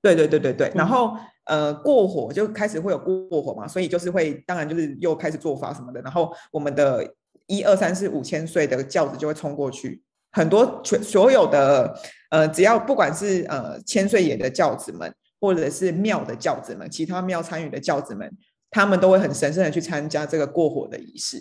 [0.00, 0.70] 对对对对对。
[0.76, 6.00] 然后呃，过火就开始会有过火嘛，所以就是会，当然就是又开始做法什么的。
[6.02, 7.04] 然后我们的
[7.46, 11.98] 一二三四五千岁的轿子就会冲过去，很多全所有的
[12.30, 18.30] 呃，只要不管是呃千岁爷的轿子们，或者是庙的轿子们，其他庙参与的轿子们。
[18.70, 21.38] 他们都会很神圣的去参加这个过火的仪式，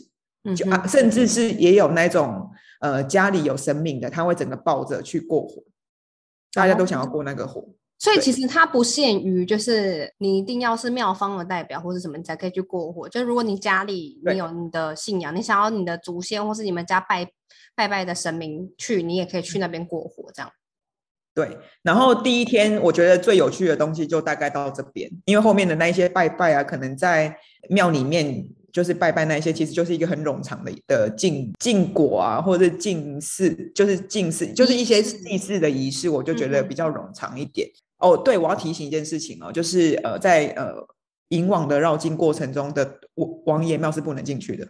[0.55, 5.63] 就啊，甚至是也有那种呃家里有神明的，他会整个抱着去过火，
[6.53, 7.67] 大家都想要过那个火。
[7.99, 17.27] 所以其实它不限于就是你一定要是庙方的代表或者什么你才可以去过火，就如果你家里你有你的信仰，你想要你的祖先或是你们家拜
[17.73, 20.51] 拜拜的神明去，你也可以去那边过火这样。
[21.37, 27.37] 对，然后第一天我觉得最有趣的东西就大概到这边，因为后面的那一些拜拜啊，可能在
[27.69, 37.69] 庙里面就是拜拜那一些，其实就是一个很冗长的的敬敬果啊，或者是敬祀，就是敬祀，就是一些祭祀的仪式，我就觉得比较冗长一点。
[37.99, 40.73] 哦，对，我要提醒一件事情哦，就是呃，在呃
[41.27, 44.67] 引往的绕境过程中的王王爷庙是不能进去的，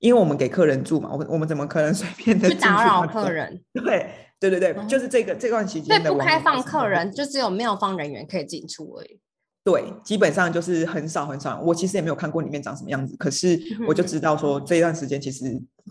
[0.00, 3.58] 因为我们给客人住嘛，我们我们怎么可能随便的去打扰客人？
[3.72, 4.06] 对。
[4.40, 9.20] 对对对，就是这个这段期间的不开放客人，就只有庙方人员可以进出而已。
[9.62, 11.60] 对，基本上就是很少很少。
[11.60, 15.44] 我其实也没有看过里面长什么样子，可是我就知道说这一段时间其实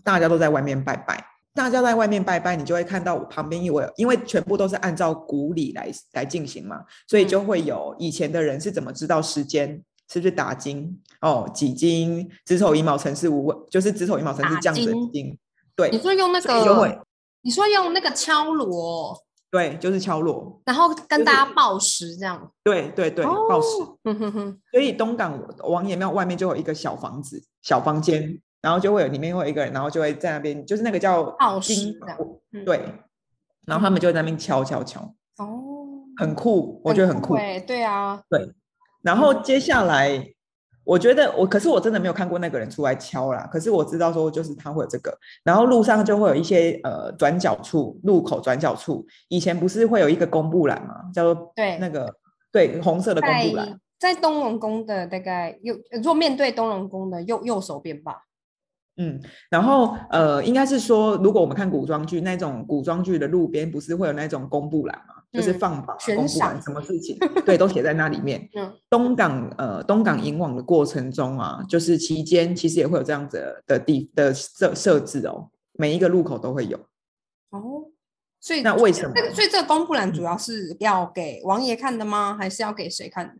[0.03, 9.79] 大家都在外面拜拜，大家在外面拜拜，你就会看到我旁边因为因为全部都是按照古礼来来进行嘛，所以就会有以前的人是怎么知道时间
[10.11, 15.37] 是不是打金哦几金子丑寅卯辰巳午未，就是子丑寅卯辰是这样子金。
[15.75, 17.05] 对，你说用那个。
[17.41, 19.17] 你说用那个敲锣，
[19.49, 22.51] 对，就是敲锣，然后跟大家报时这样。
[22.63, 23.67] 对对对，报时。
[24.71, 31.73] 所以东港王爷庙外面就有一个小房子、小房间，然后就会有里面会有一个人，然后就会在那边，就是那个叫报时。
[32.65, 32.93] 对，
[33.65, 35.01] 然后他们就在那边敲敲敲。
[35.37, 37.35] 哦，很酷，我觉得很酷。
[37.35, 38.53] 对对啊，对。
[39.01, 40.33] 然后接下来。
[40.83, 43.47] 我觉得我，可是我真的没有看过那个人出来敲啦。
[43.51, 50.95] 可是我知道说，就是他会有这个，然后路上就会有一些呃转角处、路口转角处，以前不是会有一个公布栏吗？
[51.13, 52.13] 叫做对那个
[52.51, 58.23] 对红色的公布栏，在东龙宫的大概右，若面对东龙宫的右右手边吧。
[58.99, 65.15] 嗯，然后呃，应该是说，如果我们看古装剧，那种古装剧的路边不是会有那种公布栏吗？
[65.31, 68.49] 就是放榜公布栏，什么事情， 对，都写在那里面。
[68.55, 76.77] 嗯，东港呃，东港引网的过程中啊，就是期间其实也会有这样子的地的设设置哦，每一个路口都会有。
[77.51, 77.85] 哦，
[78.41, 79.13] 所以那为什么？
[79.33, 82.35] 所以这个公布栏主要是要给王爷看的吗？
[82.37, 83.37] 还是要给谁看？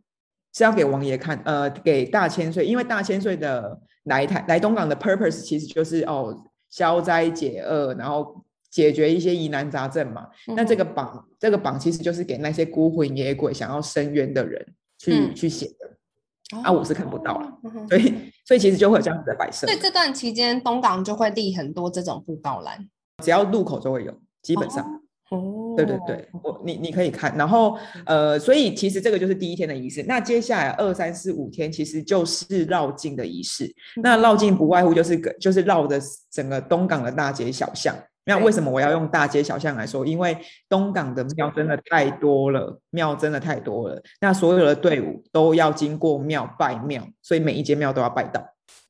[0.60, 6.38] 是要给王爷看，呃，给大千岁，因为大千岁的来台来东港的 purpose 其实就是哦
[6.69, 10.28] 消灾解厄，然后解决一些疑难杂症嘛。
[10.48, 14.67] 那这个榜，这个榜其实就是给那些孤魂野鬼想要伸冤的人
[14.98, 16.60] 去去写的。
[16.62, 18.13] 啊，我是看不到了， 所以
[18.45, 19.65] 所以其实就会有这样子的摆设。
[19.65, 22.86] 所以这段期间东港就会立很多这种布告栏，
[23.24, 24.84] 只要路口就会有，基本上。
[25.30, 25.39] 哦，
[25.86, 30.03] 对对对，我你你可以看，然后呃，所以其实这个就是第一天的仪式。
[30.07, 33.73] 那接下来二三四五天其实就是绕境的仪式。
[34.01, 35.99] 那绕境不外乎就是个就是绕着
[36.32, 37.95] 整个东港的大街小巷。
[38.25, 40.05] 那为什么我要用大街小巷来说？
[40.05, 43.99] 因为东港的庙真的太多了，庙真的太多了。
[44.21, 48.43] 那所有的队伍都要经过庙拜庙，所以每一间庙都要拜到。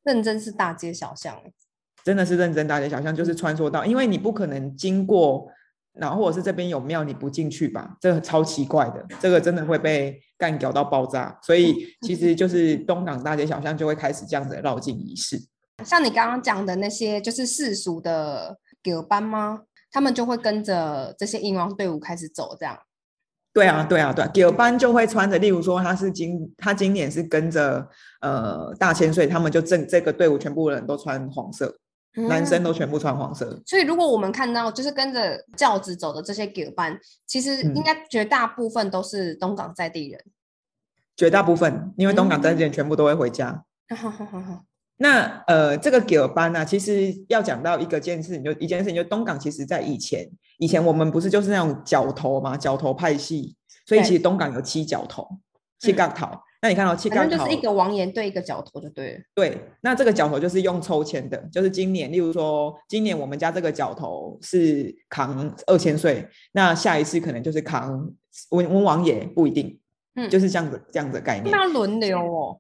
[0.03, 1.33] 认真是大街小巷，
[2.03, 5.47] 真的是认真大街小巷，就是穿梭到，因为你不可能经过。
[5.99, 7.95] 然后或者是这边有庙，你不进去吧？
[7.99, 11.37] 这个超奇怪的，这个真的会被干掉到爆炸。
[11.43, 15.39] 所以其实就是 东港大街小巷就会开始这样子的绕境仪式。
[15.85, 19.61] 像你刚刚讲的那些，就是世俗的狗班吗？
[19.91, 22.77] 他们就会跟着这些英王队伍开始走，这样。
[23.51, 27.87] 对啊，对啊，对，狗班就会穿着，例如说他是今他今年是跟着
[28.21, 31.75] 呃大千岁，他们就正这个队伍全部人都穿黄色，
[32.15, 33.61] 男生都全部穿黄色。
[33.65, 40.23] 所以如果我们看到就是跟着轿子走的这些狗班，其实应该绝大部分都是东港在地人。
[41.15, 43.63] 绝大部分，因为东港在地人全部都会回家。
[45.01, 53.55] 那呃，这个狗班呢，其实要讲到一个件事情，就一件事情，就东港其实在以前，以前我们不是就是那种角头嘛，角头派系，
[53.85, 55.27] 所以其实东港有七角头，
[55.79, 56.27] 七杠头。
[56.61, 59.19] 那你看到七杠头，就是一个王爷对一个角头就对了。
[59.33, 68.11] 对，那这个角头就是用抽签的，就是今年，例如说今年我们家这个角头是扛二千岁，那下一次可能就是扛
[68.51, 69.79] 温温王爷，不一定，
[70.15, 71.49] 嗯，就是这样子这样子概念。
[71.49, 72.59] 那轮流哦。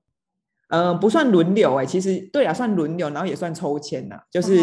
[0.69, 4.55] 嗯，不算轮流哎，其实对啊，算轮流，然后也算抽签呐，就是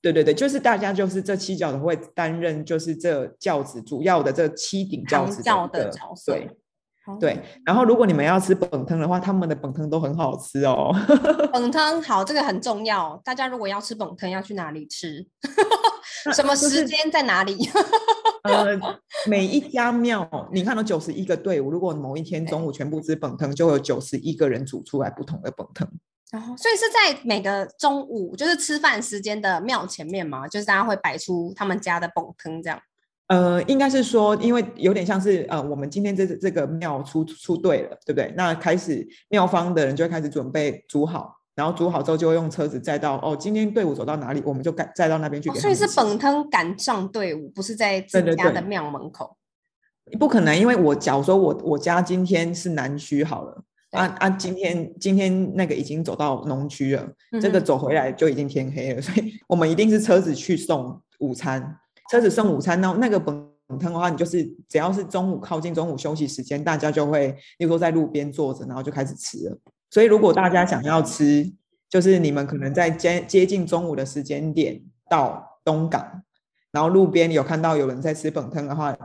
[0.00, 6.50] 对对对，就是大家就是这七角头会担任就是这轿子主要的这七顶轿子的角色，对
[7.20, 7.40] 对。
[7.64, 10.94] 然后如果你们要吃本汤的话，他们的本汤都很好吃哦。
[11.52, 13.20] 本汤好，这个很重要。
[13.24, 15.26] 大家如果要吃本汤，要去哪里吃？
[16.32, 17.68] 什么时间在哪里？
[18.44, 18.78] 呃，
[19.26, 25.88] 每一家庙，你看到九十一个队伍，如果某一天中午全部吃本汤，就有九十一个人煮出来不同的本汤。
[26.30, 32.80] 然后，所以是在每个中午，就是吃饭时间的庙前面嘛，就是大家会摆出他们家的本汤这样。
[33.28, 38.32] 呃，应该是说，因为有点像是呃，我们今天这这个庙出出队了，对不对？
[38.36, 41.34] 那开始庙方的人就会开始准备煮好。
[41.56, 45.48] 然后煮好之后，就会用车子载到哦，今天队伍走到哪里，我们就赶载到那边去。
[45.50, 49.36] 所以是本汤赶上队伍，不是在自家的庙门口。
[50.18, 53.62] 不可能，因为我假如说我我家今天是南区好了，
[53.92, 57.08] 啊啊，今天今天那个已经走到农区了，
[57.40, 61.78] 这个走回来就已经天黑了，所以我们一定是车子去送午餐，
[62.10, 63.34] 车子送午餐，然后那个本
[63.80, 67.28] 汤的话，你就是只要是中午靠近中午休息时间，大家就会，
[67.58, 69.58] 例如说在路边坐着，然后就开始吃了。
[69.90, 71.50] 所以，如果大家想要吃，
[71.88, 76.22] 就是你们可能在接接近中午的时间点到东港，
[76.72, 78.96] 然后路边有看到有人在吃本汤的话，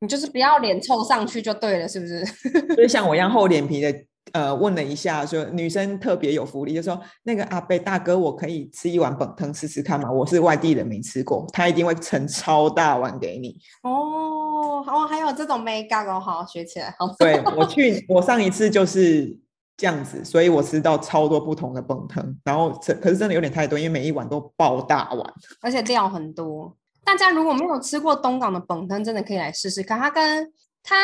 [0.00, 2.24] 你就是不要脸凑上去就对了，是不是？
[2.76, 3.92] 就像我一样厚脸皮的，
[4.32, 10.10] 呃，问了一下，说女生特别有福利，就说那个阿贝大哥，我可以吃一碗本汤试试看吗？
[10.10, 13.56] 我是外地人，没吃过，他一定会盛超大碗给你。
[13.82, 16.94] 哦，哦，还有这种 make up 哦，好学起来。
[16.98, 19.38] 好，对我去，我上一次就是。
[19.78, 26.74] 这样子，所以我吃到超多不同的本汤，然后这可是真的有点太多，因为每一碗都爆大碗，而且料很多。
[27.04, 30.00] 大家如果没有吃过东港的本汤，真的可以来试试看。
[30.00, 30.50] 它跟
[30.82, 30.96] 它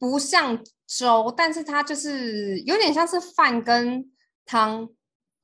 [0.00, 0.58] 不像
[0.88, 4.04] 粥，但是它就是有点像是饭跟
[4.44, 4.88] 汤，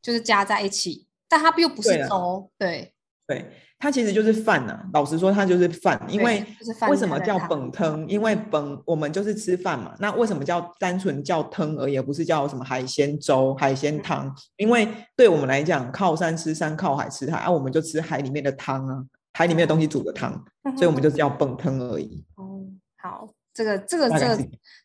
[0.03, 2.51] 就是加在一起，但它又不是粥。
[2.59, 2.93] 对
[3.29, 3.53] 对。
[3.77, 6.01] 它其实就是饭呐，老实说，它就是饭。
[6.09, 6.43] 因为
[6.89, 8.09] 为什么叫本汤？
[8.09, 9.95] 因为本我们就是吃饭嘛。
[9.99, 14.35] 那为什么叫单纯叫汤而已，不是叫什么海鲜粥、海鲜汤？
[14.57, 20.33] 因为对我们来讲，靠山吃山，靠海吃海啊，我们就吃海里面的汤啊，海里面的东西煮的汤，
[20.77, 22.25] 所以我们就叫本汤而已。
[22.37, 22.65] 哦，
[22.97, 24.37] 好，这个这个这个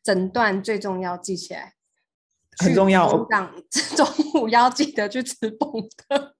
[0.04, 1.74] 诊断最重要，记起来
[2.58, 3.10] 很重要。
[3.98, 5.70] 中午要记得去吃本
[6.08, 6.32] 汤。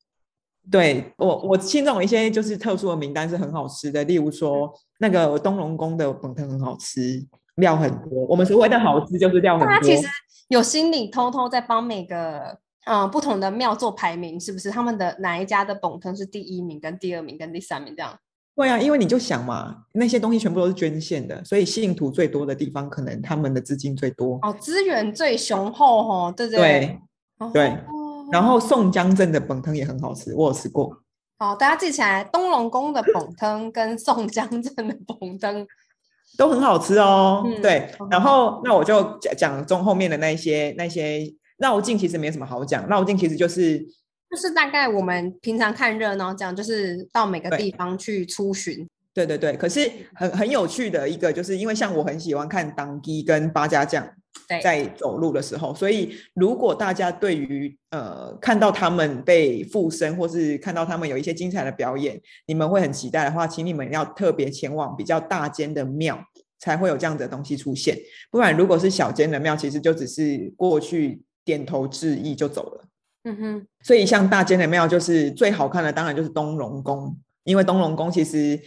[0.72, 7.26] 对我，我心中有一些就是特殊的名单是很好吃的，例如说那个东龙宫的本汤很好吃，
[7.56, 8.26] 料很多。
[8.28, 9.74] 我们所谓的好吃就是料很多。
[9.74, 10.08] 他其实
[10.50, 14.70] 有心里偷偷在帮每个嗯不同的庙做排名，是不是？
[14.70, 18.20] 他们的哪一家的本汤是第一名、跟第二名、跟第三名这样？
[18.60, 27.78] 对啊，因为你就想嘛，那些东西全部都是捐献的，所以信徒最多的地方，可能他们的资金最多哦，资源最雄厚哦，对对对对。
[28.34, 30.94] 然后宋江镇的本汤也很好吃，我有吃过。
[31.38, 35.66] 好，大家记起来，东龙宫的本汤跟宋江镇的本汤
[36.38, 37.46] 都很好吃哦。
[37.62, 42.86] 对，然后那我就讲讲中后面的那些那些绕境，其实没什么好讲。
[42.90, 43.82] 绕境其实就是
[44.30, 48.88] 就是大概我们平常看热闹这样，就是到每个地方去出巡。
[49.14, 54.08] 对对对，可是很很有趣的一个，就是因为像我很喜欢看当机跟八家将。
[54.62, 66.20] 在走路的时候，所以如果大家对于呃看到他们被附身，或是看到他们有一些精彩的表演，你们会很期待的话，请你们要特别前往比较大间的庙，
[66.60, 67.96] 才会有这样的东西出现。
[68.32, 72.84] 不然如果是小间的庙，其实就只是过去点头致意就走了。
[73.30, 73.68] 嗯哼。
[73.82, 78.60] 所以像大间的庙，就是最好看的，当然就是东龙宫，因为东龙宫其实。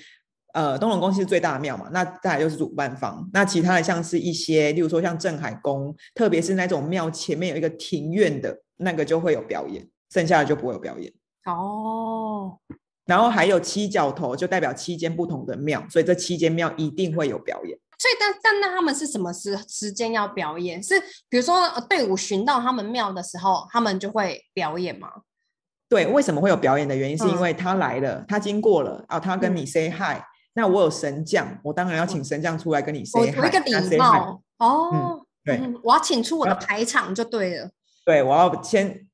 [0.55, 3.27] 呃，东龙宫是最大的庙嘛，那再来就是主办方。
[3.33, 11.11] 那其他的像是一些，例如说像镇海宫，特别是那种庙前面有一个庭院的那个就会有表演，剩下的就不会有表演。
[11.47, 12.59] 哦。
[13.07, 17.79] 然后还有七角头，就代表七间不同的庙，所以这七间庙一定会有表演。
[18.03, 20.83] 所以，但但那他们是什么时时间要表演？
[20.83, 20.99] 是
[21.29, 25.09] 比如说队伍巡到他们庙的时候，他们就会表演吗？
[25.89, 30.21] 对，为什么会有表演的原因，是因为他来了，他经过了啊，他跟你 say hi，
[30.55, 35.25] 那我有神将，我当然要请神将出来跟你 say hi，我一个礼貌哦。
[35.45, 37.71] 对，我要请出我的排场就对了。
[38.05, 39.07] 对，我要先。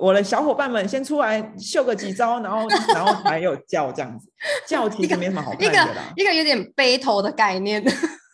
[0.00, 4.28] 我的小伙伴们先出来秀个几招，然后然后还有叫这样子，
[4.66, 7.80] 叫其实没什么好看的啦，一个有点背头的概念。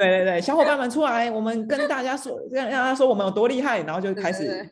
[0.06, 4.68] 对对对，小伙伴们出来， 我们跟大家说，让让他说我们有多厉害，然后就开始，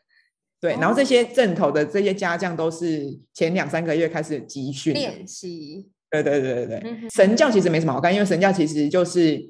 [0.61, 5.91] 对，然后这些正头的这些家将都是前两三个月开始集训练习。
[6.11, 9.41] 对对对对对，神教其实没什么好看，因为神教其实就是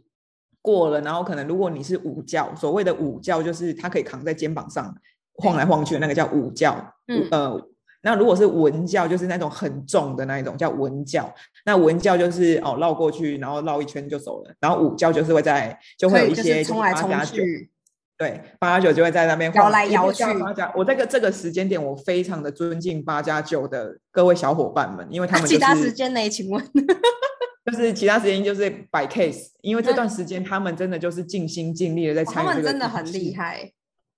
[0.60, 4.94] 过了，然后可能如果你是武教，所谓的武教就是他可以扛在肩膀上。
[5.42, 6.76] 晃来晃去的那个叫武教，
[7.08, 7.26] 嗯。
[7.30, 7.69] 呃，
[8.02, 11.32] 那如果是文教，就是那种很重的那一种叫文教。
[11.66, 14.54] 那文教就是哦绕过去，然后绕一圈就走了。
[14.58, 17.70] 然后武教就是会在就会有一些冲来冲去，
[18.16, 20.24] 对八加九就会在那边摇来摇去。
[20.38, 26.28] 八加我这个这个时间点，我非常的尊敬八加九的各位小伙伴们，因为他们其他时间呢？
[26.30, 26.64] 请问，
[27.70, 33.72] 就是其他时间就是摆 case，因为这段时间他们真的就是尽心尽力的在参与，他们真的很厉害，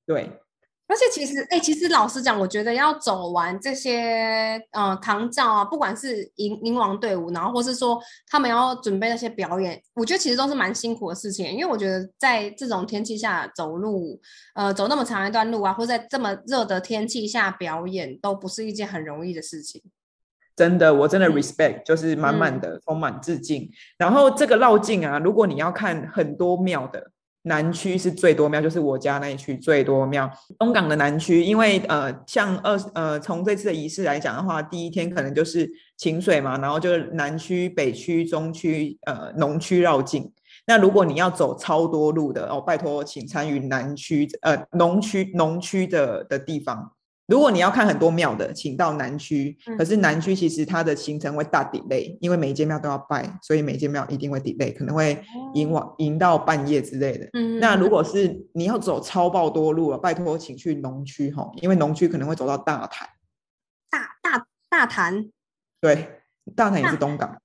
[0.06, 0.30] 对。
[0.88, 11.50] 而且其实，哎，其实老实讲，我觉得要走完这些，呃，扛照啊，不管是银银王队伍，然后或是说他们要准备那些表演，我觉得其实都是蛮辛苦的事情。
[11.50, 14.20] 因为我觉得在这种天气下走路，
[14.54, 19.80] 呃，走那么长一段路啊，或在这么热的天气下表演，都不是一件很容易的事情。
[20.54, 23.70] 真的，我真的 respect，就是满满的充满致敬。
[23.96, 27.11] 然后这个绕境啊，如果你要看很多庙的。
[27.42, 30.30] 南区是最多庙，就是我家那一区最多庙。
[30.58, 40.32] 东港的南区，因为呃，像二呃，从这次的仪式来讲的话，第一天可能就是清水嘛，然后就是南区、北区、中区、呃，农区绕境。
[40.66, 46.92] 那如果你要走超多路的哦，拜托，请参与南区呃农区农区的的地方。
[47.28, 49.56] 如果你要看很多庙的，请到南区。
[49.78, 55.22] 可是南区其实它的行程会大 delay，因为每一间庙都要拜，所以每一间庙一定会 delay，可能会
[55.54, 57.28] 迎往迎到半夜之类的。
[57.60, 63.08] 那如果是你要走超爆多路了，拜托请去农区哈，因为农区可能会走到大潭。
[63.88, 65.30] 大大大潭？
[65.80, 66.22] 对，
[66.56, 67.40] 大潭也是东港。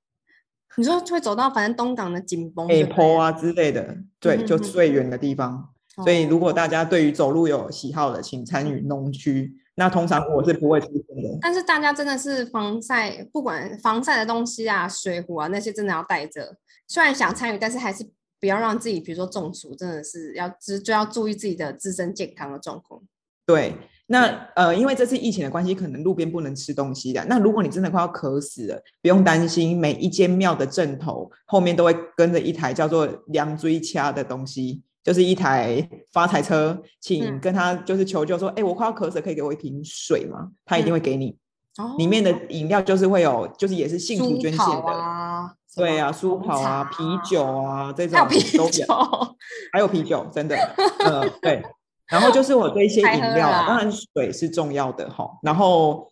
[0.75, 5.69] 你说会走到反正东港的紧绷、北坡啊之类的，对，就最远的地方。
[6.03, 9.53] 所以如果大家对于走路有喜好的，请参与农区。
[9.79, 16.57] 那通常我是不会出现的，但是大家真的是防晒，不管防晒的东西啊、水壶啊那些，真的要带着。
[16.87, 18.03] 虽然想参与，但是还是
[18.39, 22.99] 不要让自己，比如说中暑，真的是要就就要注意自己的自身健康的状况。
[23.45, 23.75] 对，
[24.07, 24.25] 那
[24.55, 27.23] 呃，因为这次疫情的关系，可能路边不能吃东西的。
[27.25, 34.81] 那如果你真的快要渴死了，不用担心，每一间庙的正头后面都会跟着一台叫做凉锥掐的东西。
[35.07, 40.49] 就是一台发财车，请跟他就是求救说，哎，我快要渴死，可以给我一瓶水吗？
[40.65, 41.37] 他一定会给你。
[41.77, 45.55] 哦，里面的饮料就是会有，就是也是信徒捐献的。
[45.77, 48.19] 对啊，苏跑啊，啤酒啊，这种
[48.57, 49.35] 都有。
[49.71, 50.57] 还有啤酒，真的。
[50.99, 51.63] 呃，对。
[52.07, 55.25] 然后就是我这些饮料，当然水是重要的哈。
[55.41, 56.11] 然后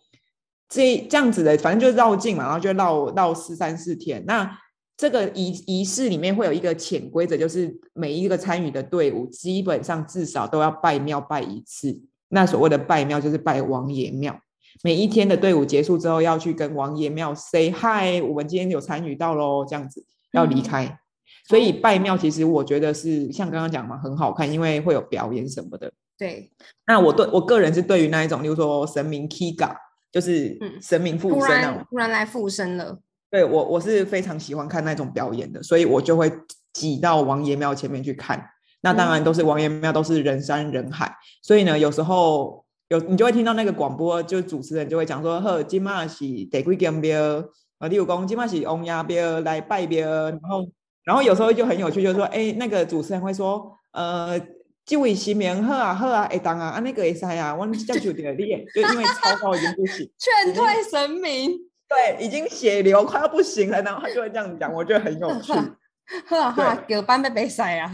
[0.70, 4.24] 这这样子的，反正就绕境嘛，然后就绕绕四三四天。
[4.26, 4.58] 那
[4.96, 12.00] 这个仪仪式里面会有一个潜规则，就是每一个参与的队伍基本上至少都要拜庙拜一次。
[12.28, 14.40] 那所谓的拜庙就是拜王爷庙。
[14.82, 20.98] 每一天的队伍结束之后，要去跟王爷庙 say hi，我们今天有参与到喽，这样子要离开。
[21.48, 25.92] 所以拜庙其实我觉得是像刚刚讲嘛，很好看，因为会有表演什么的。
[26.18, 26.50] 对。
[26.86, 29.76] 那我对我个人是对于那一种，例如说神明 Kiga，
[30.10, 32.98] 就是神明附身啊，突然来附身了。
[33.30, 36.32] 对我我是非常喜欢看那种表演的，所以我就会
[36.72, 38.50] 挤到王爷庙前面去看。
[38.82, 41.12] 那当然都是王爷庙，都是人山人海，
[41.42, 47.42] 所以呢，有时候有你就会听到那个广播，就主持人就会讲说：“呵，今嘛是得贵金庙
[47.78, 47.88] 啊？
[47.88, 50.68] 例如讲今嘛是翁爷庙来拜庙。”然后
[51.02, 54.40] 然后有时候就很有趣，就是说：“哎，那个主持人会说，呃，
[54.84, 61.58] 这位新名好啊好啊，哎当啊，啊那个会塞啊，我叫就点练，就因为超高已经不行，劝退神明。”
[61.88, 65.52] 对，已经血流快要不行了，然后他就会这样讲，我觉得很有趣。
[66.28, 67.92] 呵呵，有班被被塞啊。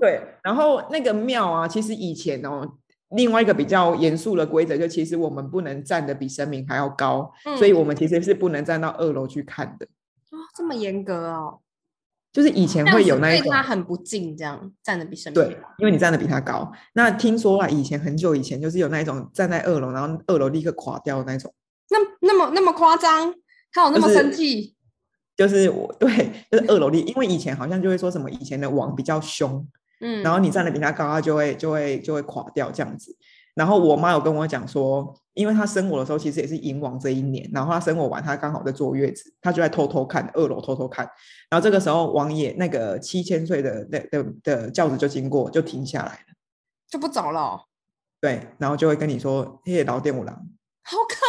[0.00, 2.66] 对，然后那个庙啊，其实以前哦，
[3.10, 9.86] 另外一个比较严肃的规则，就其实我们不能站的比神明还要高，所以我们其实是不能站到二楼去看的。
[10.30, 11.58] 哦，这么严格哦。
[12.32, 16.72] 就是以前会有那一种，他很不敬，这样站的比神明对，因为你站的比他高。
[16.94, 21.52] 那听说啊，以前很久以前，就是有那一种站在二楼，然后二楼立刻垮掉的那种。
[21.92, 23.32] 那那么那么夸张，
[23.72, 24.74] 他有那么生气？
[25.36, 29.66] 就是我对，就是二楼立，因为以前好像就会说什么以前的网比较凶，
[30.00, 33.16] 嗯，然后你站的比他高，他就会就会就会垮掉这样子。
[33.54, 41.04] 然后我妈有跟我讲说，因为她生我的时候其实也是迎王这一年，然后她生我完，她刚好在坐月子，她就在偷偷看二楼偷偷看。
[41.50, 46.34] 然后这个时候王爷那个七千岁的的的的轿子就经过，就停下来了，
[46.88, 47.66] 就不走了。
[48.22, 50.34] 对，然后就会跟你说：“谢老店五郎。”
[50.84, 51.21] 好可怕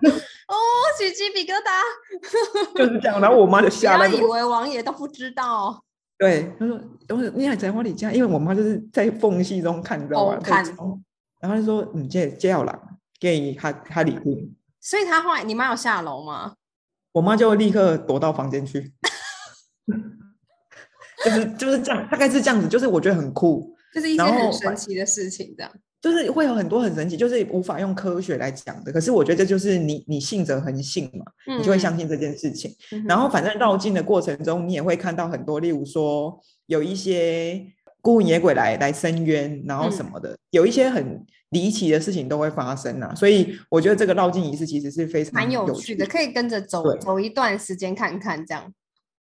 [0.48, 0.54] 哦，
[0.98, 1.82] 起鸡皮疙瘩。
[2.76, 5.82] 就是这样，然后我妈就吓了，以为王爷都不知道。
[6.18, 10.38] 对，他说：“我说你还在我里家，因为我妈就是在缝隙中看，你知道吗？
[10.42, 10.64] 看，
[11.40, 12.78] 然后就说：‘你接接要了，
[13.18, 14.48] 给他他礼物。’
[14.80, 16.54] 所以他后来，你妈有下楼吗？
[17.12, 18.92] 我妈就立刻躲到房间去，
[21.24, 25.72] 就是就是这样，大概是这样子，就是我觉得很酷，就是一件很神奇的事情，这样。”
[26.02, 28.90] 就是会有很多很神奇，就是无法用科学来讲的。
[28.90, 31.24] 可是我觉得这就是你你信则恒信嘛，
[31.56, 32.74] 你就会相信这件事情。
[33.06, 36.36] 然后反正绕境的过程中，你也会看到很多，例如说
[36.66, 37.64] 有一些
[38.00, 43.14] 孤魂野鬼来来伸冤，然后什么的，有一些很离奇的事情都会发生啊。
[43.14, 48.72] 所以我觉得这个绕境仪式其实是非常蛮有趣的，可以跟着走走一段时间看看这样。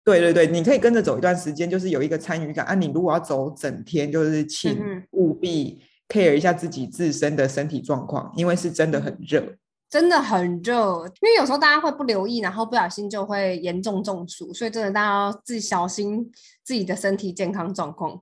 [0.03, 2.73] 对对对，你可以跟着走一段时间，就是有一个参与感啊。
[2.73, 4.75] 你如果要走整天，就是请
[5.11, 5.79] 务必。
[6.09, 9.55] Care 一下自己自身的身体状况，因为是真的很热，
[9.89, 11.05] 真的很热。
[11.21, 16.31] 因为有时候大家会不留意，然后不小心就会严重中暑，所以真的大家要自己小心
[16.63, 18.21] 自己的身体健康状况。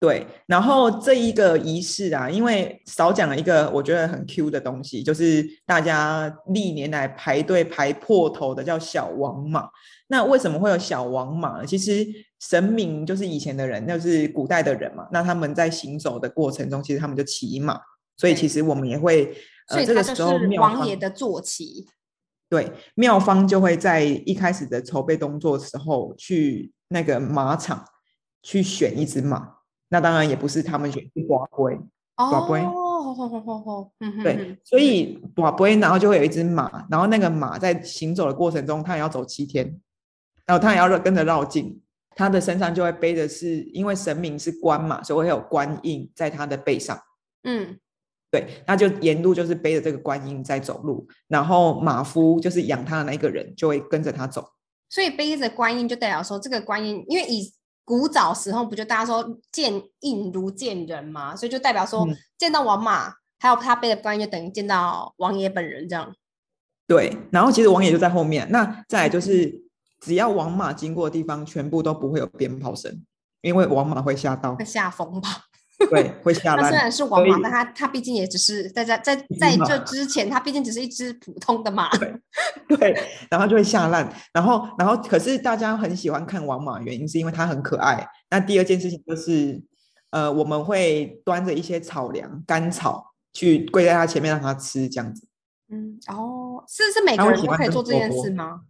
[0.00, 9.68] 对，然后这一个仪式啊，因为少讲了一个我觉得很 Q 的东西，就是大家历年来排队排破头的叫小王马。
[10.06, 11.66] 那为什么会有小王马呢？
[11.66, 12.06] 其实
[12.40, 15.08] 神明就是以前的人，就是古代的人嘛。
[15.12, 17.80] 那他们在行走的过程中，其实他们就骑马，
[18.16, 19.34] 所以其实我们也会，
[19.68, 21.86] 呃，这个时候王爷的坐骑。
[22.48, 27.84] 对，庙方就会在一开始的筹备动作时候，去那个马场
[28.42, 29.56] 去选一只马。
[29.90, 31.78] 那当然也不是他们选，是寡龟，
[32.16, 32.60] 寡龟。
[32.60, 39.78] 哦，好好好好，嗯对，所以寡龟，然后就会有一只马，然后那个马在行走的过程中，它也要走七天，
[40.46, 41.80] 然后它也要跟着绕境，
[42.18, 47.00] 它的身上就会背的是，因为神明是官嘛，所以会有官印在他的背上。
[47.44, 47.78] 嗯，
[48.28, 54.44] 对，他就沿路就是背着这个官印在走路，然后马夫就是养他的那个人就会跟着他走。
[54.90, 57.54] 所以背着官印就代表说，这个官印，因为以
[57.84, 62.04] 古早时候不就大家说见印如见人嘛，所以就代表说
[62.36, 66.12] 见到王马，还有他背的官印，就等于见到王爷本人这样。
[66.88, 68.50] 对，然后其实王爷就在后面。
[68.50, 69.67] 那再来就是，
[70.08, 72.90] 只要王马经过的地方，全部都不会有鞭炮声，
[73.42, 75.28] 因为王马会吓到，会吓疯吧。
[75.90, 76.64] 对，会下烂。
[76.64, 81.90] 他虽然是王马，但他他毕竟也只是在在在在这之前，他毕竟只是一只普通的马。
[82.68, 82.98] 对，
[83.30, 84.10] 然后就会下烂。
[84.32, 88.08] 然后，然后，可是大家很喜欢看王马，原因是因为它很可爱。
[88.30, 89.62] 那第二件事情就是，
[90.08, 95.28] 呃，我们会端着一些草粮、干草去跪在它前面让它吃，这样子。
[95.70, 98.62] 嗯，哦，是是每个人都可以做这件事吗？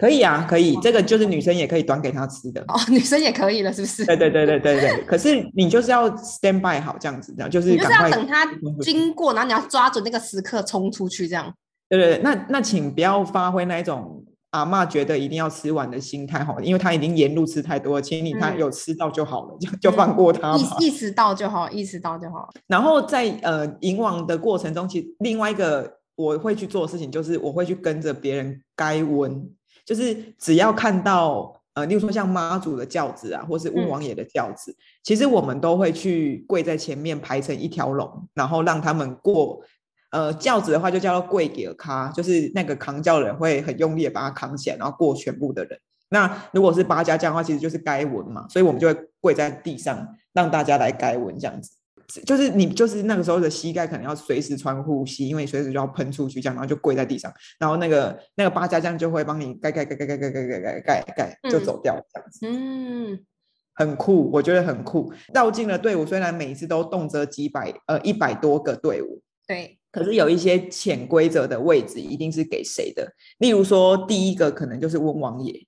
[0.00, 4.06] 可以啊，可以，这个就是女生也可以端给他吃的哦，女生也可以了，是不是？
[4.06, 5.04] 对对对对对对。
[5.04, 7.76] 可是你就是要 stand by 好这样子，这样就是。
[7.76, 8.46] 就是要等他
[8.80, 11.52] 经过，然后你要抓准那个时刻冲出去，这样。
[11.90, 20.76] 对对对，那那请不要发挥那一种阿妈觉得一定要吃完的心态哈，因为他已经沿路吃太多，请你他有吃到就好了，就就放过他吧。
[20.80, 22.48] 意意识到就好，意识到就好。
[22.66, 29.50] 然后在呃引往的过程中，其实另外一个我会去做的事情就是我会去跟着别人该温。
[29.90, 34.72] 就是只要看到呃，例如说像妈祖的轿子啊，或是温王爷的轿子，
[35.02, 39.60] 其实我们都会去跪在前面排成一条龙，然后让他们过。
[40.12, 45.78] 呃，轿子的话就叫做跪给尔卡，就是那个扛轿人会很用力的把它扛起来，然后过全部的人。
[46.08, 51.70] 那如果是八家将的话，其实就是该文嘛，所以我们就会跪在地上，让大家来该文这样子。
[52.26, 62.46] 就是你，就是那个时候的膝盖可能要随时穿护膝，因为随时就要喷出去，这样然后就跪在地上，然后那个那个八家将就会帮你盖盖盖盖盖盖盖盖盖盖盖就走掉这样子。
[62.46, 63.18] 嗯，
[63.74, 65.12] 很酷，我觉得很酷。
[65.32, 73.12] 绕进了队伍，虽然每一次都动辄几百呃一百多个队伍，对，可是有一些潜规则的位置一定是给谁的。
[73.38, 75.66] 例如说，第一个可能就是温王爷，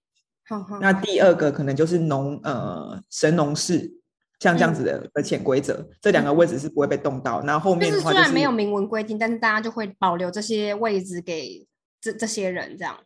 [0.81, 3.99] 那第二个可能就是农呃神农氏。
[4.43, 7.41] 像这样子的的潜规则，这两个位置是不会被动到。
[7.45, 11.65] 然后后面的话，虽然没有明文规定，但是大家就会保留这些位置给
[12.01, 12.99] 这这些人，这样。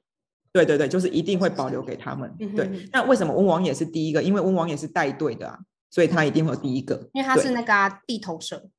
[0.51, 2.34] 对对对，就是一定会保留给他们。
[2.57, 4.22] 对，那为什么温王也是第一个？
[4.22, 5.59] 因为温王也是带队的啊，
[5.91, 6.95] 所以他一定会第一个。
[7.12, 8.70] 因为他是那个地头蛇。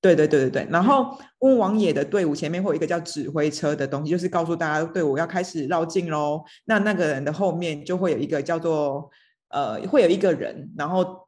[0.00, 0.66] 对对对对对。
[0.70, 6.42] 然后温王野的队伍前面会有一个叫指挥车的东西，就是告诉大家队伍要开始绕境喽。
[6.64, 9.10] 那那个人的后面就会有一个叫做
[9.50, 11.21] 呃，会有一个人，然后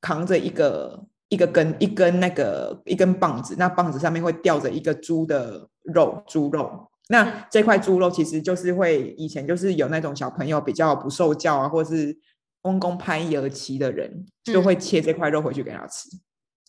[0.00, 6.88] 扛着一个一个根一根那个一根棒子，那棒子上面会吊着一个猪的肉，猪肉。
[7.08, 12.16] 那这块猪肉其实就是会以前就是有那种小朋友比较不受教啊，或是
[12.62, 16.08] 温公拍油期的人，就会切这块肉回去给他吃。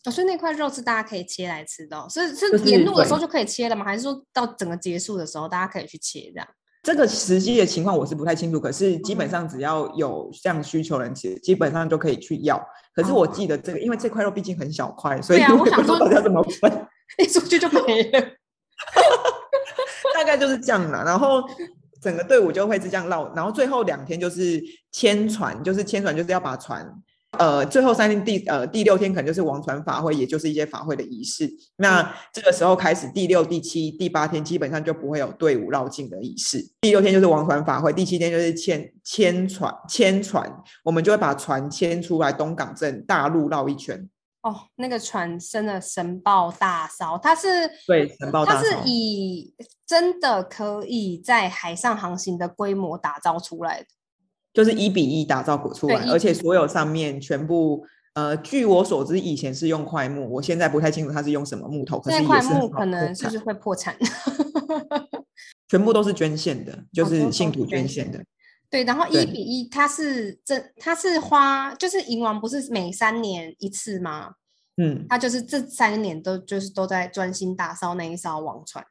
[0.04, 3.84] 哦，所以那块肉是大家可以切来吃的，是是沿路的时候就可以切了吗？
[3.84, 6.48] 还是说到整个结束的时候大家可以去切这样？
[6.82, 12.60] 这个实际的情况我是不太清楚，可是基本上只要有这样需求人，其实基本上就可以去要。
[12.94, 16.86] 可是我记得这个，因为这块肉毕竟很小块，所以 我想说要怎么分，
[17.18, 18.20] 一出去就没了。
[20.14, 21.42] 大概就是这样了，然后
[22.00, 26.86] 整个队伍就会是这样绕，然后最后两天就是牵船，就是牵船就是要把船，
[27.38, 31.50] 呃，最后三天第呃第六天可能就是王船法会，也就是一些法会的仪式。
[31.76, 36.58] 那这个时候开始，第六、第七、第八天基本上就不会有队伍绕境的仪式。
[36.82, 44.08] 第六天就是王船法会，第七天就是牵牵船，牵船，我们就会把船迁出来东港镇大陆绕一圈。
[44.42, 47.48] 哦，那个船真的神爆大烧，它是
[47.86, 49.54] 对神爆大烧，它是以
[49.86, 53.86] 真的可以在海上航行的规模打造出来的，
[54.52, 57.84] 就是一比一打造出来，而且所有上面全部
[58.14, 63.96] 呃，据我所知，以前是用块木，我现在不太清楚它是用什么木头，可是块木可能就是会破产，
[65.68, 68.22] 全部都是捐献的， 就是信徒捐献的。
[68.68, 74.32] 对，然后一比一，它是这，它是花，就是银王不是每三年一次吗？
[74.78, 78.82] 嗯，他就是这三年都就是都在专心打扫那一艘王船。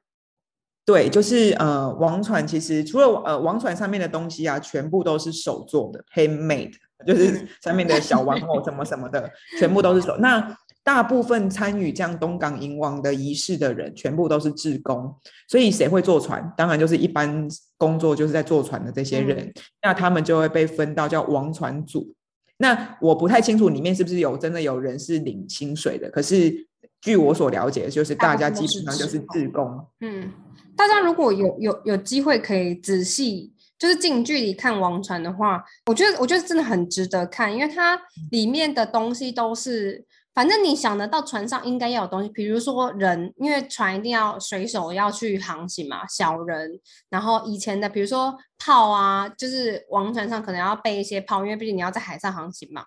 [0.85, 6.73] 对，就是呃，王船其实除了呃王船上面的东西啊，全部都是手做的，handmade，
[7.05, 9.29] 就是上面的小玩偶什么什么的，
[9.59, 10.17] 全部都是手。
[10.17, 15.15] 那大部分参与这样东港迎王的仪式的人，全部都是志工，
[15.47, 16.51] 所以谁会坐船？
[16.57, 19.53] 当然就是一般工作就是在坐船的这些人，
[19.83, 22.11] 那他们就会被分到叫王船组。
[22.57, 26.51] 那我不太清楚里面是不是有真的有人是领薪水的，可是
[26.99, 29.85] 据我所了解，就是大家基本上就是志工。
[30.01, 30.31] 嗯，
[30.75, 37.99] 大家如果有有有机会可以仔细就是近距离看王船的话，我觉得我觉得真的很值得看，因为它
[38.31, 40.05] 里面的东西都是。
[40.33, 52.85] 反正你想得到船上应该要有东西，比如说人，因为船一定要水手要去航行嘛，小人，然后以前的比如说炮啊，就是王船上可能要备一些炮，因为毕竟你要在海上航行嘛，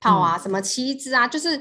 [0.00, 1.60] 炮啊，什么旗子啊，就是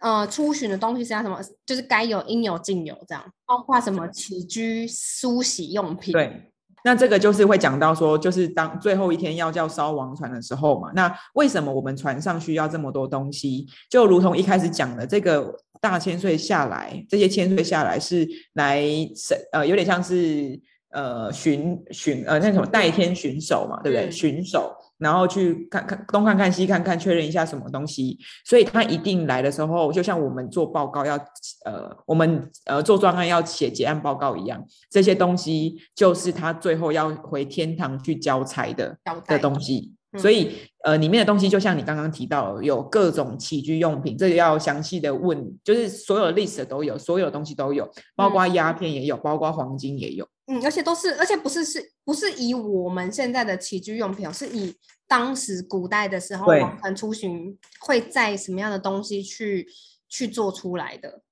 [0.00, 6.12] 呃出巡的东西是要什么，就是该有应有尽有这样，包括什么起居梳洗用品。
[6.12, 6.52] 对。
[6.84, 10.92] 那这个就是会讲到说，就是当最后一天要叫烧王船的时候嘛。
[10.94, 13.66] 那为什么我们船上需要这么多东西？
[13.90, 18.84] 就如同一开始讲的，这个大千岁下来，这些千岁下来是来
[19.16, 20.56] 审，呃，有点像是
[20.90, 24.08] 呃巡巡呃那什么代天巡守嘛，对不对？
[24.08, 24.72] 巡守。
[24.98, 28.18] 然后去看看东看看西看看，确认一下什么东西。
[28.44, 31.16] 所以他一定来的时候，就像我们做报告要
[31.64, 39.92] 呃，我们呃做专案要写结案报告一样，这些东西就是他最后要回天堂去交差的的东西。
[40.16, 50.26] 所以呃，里面的东西就像你刚刚提到，有各种起居用品，这个要详细的问，就是所有的历史都有，所有东西都有，包括鸦片也有，包括黄金也有。
[50.46, 54.74] 嗯，而且都是，而且不是是，不是以我们现在的起居用品，是以
[55.08, 59.68] 当时古代的时候王船出巡会在什么样的东西去
[60.08, 61.22] 去做出来的。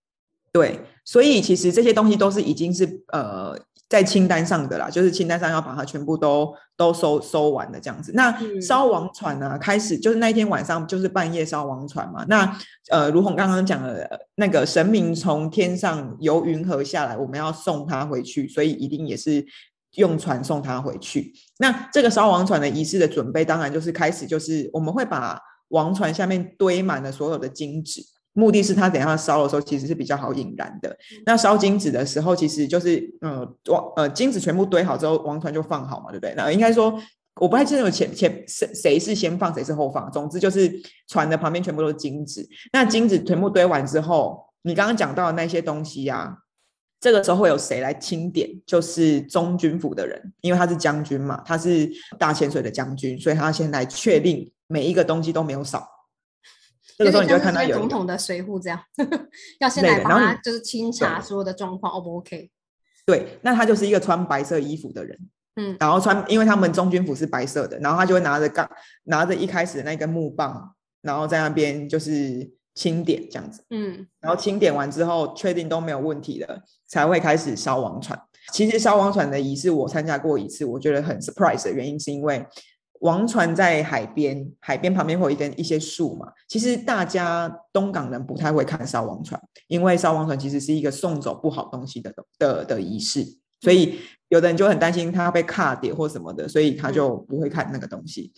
[0.53, 3.57] 对，所以其实这些东西都是已经是呃
[3.89, 8.13] 在清单上的啦，就是清单上要把它全部都都收收完的这样子。
[8.15, 12.25] 那烧王船呢，开始就是那一天晚上就是半夜烧王船嘛。
[12.27, 12.59] 那
[12.91, 19.45] 呃，如同刚刚讲的，那个神明从天上由云河下来，我们要送他回去，所以一定也是
[19.97, 21.33] 用船送他回去。
[21.59, 28.03] 那这个烧王船的仪式的准备，当然就是开始就是我们会把王船下面堆满了所有的金纸。
[28.35, 30.95] 目的是它等下烧的时候其实是比较好引燃的。
[31.25, 36.35] 那烧金子的时候，其实就是呃王呃金子全部堆好之后，王团就放好嘛，对不对？
[36.37, 37.01] 那应该说
[37.41, 40.11] 我不太清楚前前谁谁是先放谁是后放。
[40.13, 40.71] 总之就是
[41.09, 42.47] 船的旁边全部都是金子。
[42.73, 46.37] 那金子全部堆完之后，你刚刚讲到的那些东西呀，
[47.01, 48.49] 这个时候会有谁来清点？
[48.67, 55.87] 就是中军府的人，因为他是将军嘛，他是大潜水的将军，所以他先来确定每一个东西都没有少。
[56.97, 58.81] 这个时候你就看到有总统的随扈这样，
[59.61, 62.51] 要先来帮他就是清查所有的状况，O 不 OK？
[63.07, 65.19] 对，那他就是一个穿白色衣服的人，
[65.57, 68.69] 嗯，然后穿，因为他们中军服是白色的，然后他就会拿着杠，
[69.05, 78.19] 拿着一开始的那根木棒，然后在那边就是清点这样子，嗯，然后清点完之后确定都没有问题了，才会开始烧王船。
[78.53, 82.47] 其实烧王船的仪式我参加过一次，我觉得很 surprise 的原因是因为
[83.01, 86.27] 王船在海边，海边旁边会有一根一些树嘛。
[86.49, 93.25] 其实大家东港人不太会看烧王船，因为烧王船其实是一个送走不好东西的的的仪式，
[93.61, 98.33] 所以有的人就很担心他被卡点或什么的，所以他就不会看那个东西。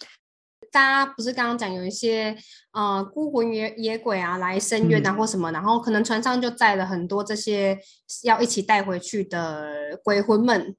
[0.72, 2.36] 大家不是刚刚讲有一些
[2.72, 7.78] 呃孤魂野野鬼啊来深渊啊或什么，然后可能船上就载了很多这些
[8.24, 10.76] 要一起带回去的鬼魂们，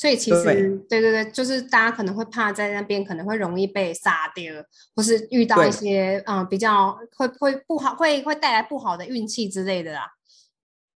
[0.00, 0.42] 所以其实
[0.88, 4.54] 对对对，就是大家可能会怕在那边可能会容易被杀掉，
[4.96, 10.06] 或是遇到一些嗯比较会会不好会会带来不好的运气之类的啦。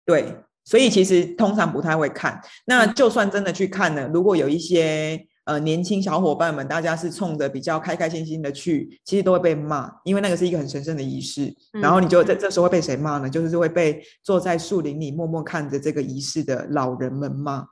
[0.04, 2.38] 对，所以其实通常不太会看。
[2.66, 5.26] 那就算真的去看呢，如果有一些。
[5.44, 11.52] 呃，年轻小伙伴们，大家是冲着比较开开心心的去，其实都会被骂，因为那个是一个很神圣的仪式。
[11.72, 13.28] 然后你就在这时候会被谁骂呢？
[13.28, 17.66] 就是会被坐在树林里默默看着这个仪式的老人们骂。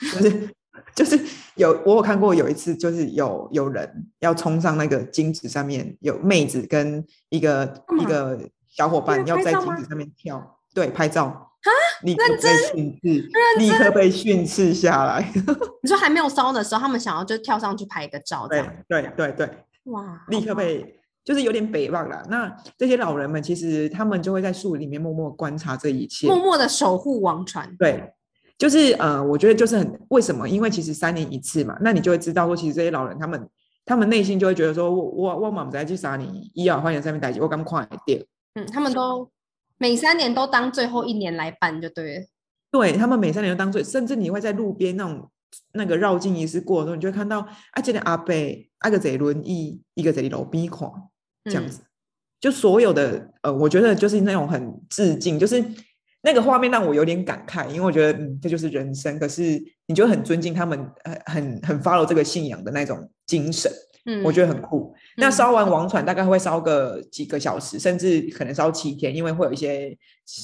[0.00, 0.50] 就是
[0.94, 1.20] 就是
[1.54, 8.38] 有我有看过有一次，就是有有人要冲上那个金子上面，有妹子跟一个一个
[8.68, 11.42] 小伙伴要在金子上面跳，对，拍照。
[11.66, 11.72] 啊！
[12.02, 13.28] 立刻被训斥，
[13.58, 15.32] 立刻被训斥下来。
[15.82, 19.50] 你说还没有烧的时候，他们想要就跳上去拍一个照，对对对对，
[19.84, 20.24] 哇！
[20.28, 22.24] 立刻被就是有点北望了。
[22.30, 27.74] 那这些老人们其实他们就会在树里面默默观察这一切，默默的守护王船。
[27.76, 28.12] 对，
[28.58, 30.48] 就是呃，我觉得就是很为什么？
[30.48, 33.48] 因为其实三年一次嘛，那你就会知道说，其实这些老人他们
[33.84, 38.24] 他们内心就会觉得说，我我我满不在去杀你，医药花园上面待机，我刚快点。
[38.54, 39.30] 嗯，他们都。
[39.78, 42.24] 每三年都当最后一年来办就对了，
[42.70, 45.30] 对他们每三年都当最，甚至你会在路边那种
[45.74, 47.40] 那个绕境仪式过的时候，你就会看到
[47.72, 48.32] 啊，这里阿伯
[48.78, 50.90] 阿个在轮椅，一个在路边看
[51.44, 51.82] 这样子，
[52.40, 55.62] 就所有的呃，我觉得就是那种很致敬，就是
[56.26, 63.70] 那个画面让我有点感慨，因为我觉得嗯，这就是人生，可是你就很尊敬他们，很很很 follow 这个信仰的那种精神。
[64.06, 64.92] 嗯，我觉得很酷。
[65.16, 69.96] 那烧完王船大概会烧个几个小时，甚至可能烧七天，因为会有一些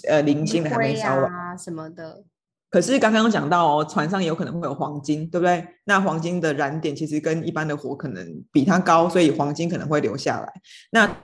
[0.08, 2.22] 呃零星的还没烧完啊什么的。
[2.70, 5.66] 可是刚刚讲到哦，船上有可能会有黄金，对不对？
[5.84, 10.52] 那黄金的燃点其实跟一般的火可能比它高，所以黄金可能会留下来。
[10.92, 11.16] 那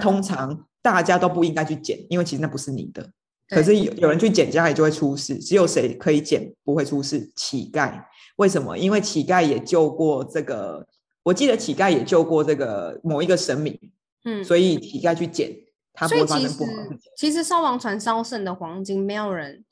[0.00, 3.10] 通常大家都不应该去捡，因为其实那不是你的。
[3.48, 5.36] 可是有有人去捡，家里就会出事。
[5.38, 7.30] 只有谁可以捡不会出事？
[7.36, 8.02] 乞丐。
[8.36, 8.76] 为什么？
[8.76, 10.86] 因为乞丐也救过这个。
[11.22, 13.78] 我记得乞丐也救过这个某一个神明，
[14.24, 15.50] 嗯，所以乞丐去捡，
[15.94, 16.98] 他不会发生不好的事情。
[17.16, 19.64] 其实烧王船烧剩的黄金，没有人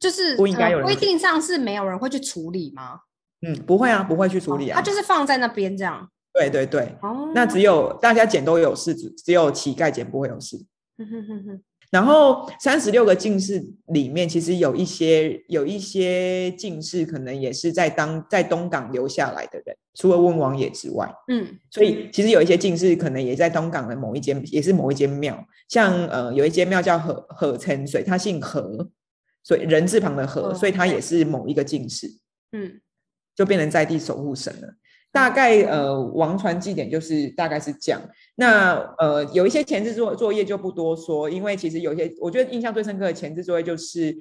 [0.00, 3.00] 就是不应该有人规定上是没有人会去处理吗？
[3.46, 6.10] 嗯，不会啊，不会去处理啊，他就是放在那边这样。
[6.32, 10.56] 对对对，哦，那只有大家捡都有事，只只有乞丐捡不会有事。
[11.90, 28.90] 然后三十六个进士里面，其实有一些有一些进士可能也是在当在东港留下来的人，除了温王爷之外，嗯，所以其实有一些进士可能也在东港的某一间，也是某一间庙，像呃有一间庙叫何何成水，他姓何，
[29.42, 32.06] 所以人字旁的何，所以他也是某一个进士，
[32.52, 32.80] 嗯，
[33.34, 34.68] 就变成在地守护神了。
[35.10, 38.00] 大概呃，王传祭典就是大概是这样。
[38.40, 44.16] 那呃，有一些前置作作业就不多说，因为其实有些我觉得印象最深刻的前置作业就是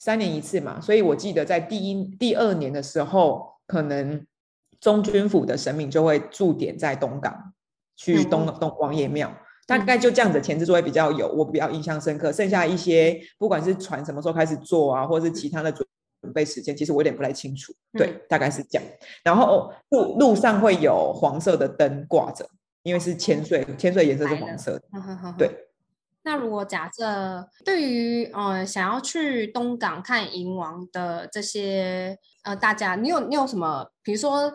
[0.00, 4.26] 三年一次嘛，所以我记得在第一、第二年的时候，可能
[4.80, 7.52] 中军府的神明就会驻点在东港，
[7.96, 9.32] 去东东王爷庙，
[9.68, 12.32] 大概就这样子前置作业比较有我比较印象深刻。
[12.32, 15.86] 剩下一些不管是船什么时候开始做啊，或者是其他的准。
[16.22, 18.86] 准备时间其实我有点不太清楚，对，大概是这样。
[19.24, 22.46] 然后路路上会有黄色的灯挂着，
[22.82, 24.82] 因为是千岁，千岁颜色是黄色的。
[25.36, 25.50] 对。
[26.22, 34.52] 那如果假设对于呃想要去东港看银王的这些呃大家，你有你有什么，比如说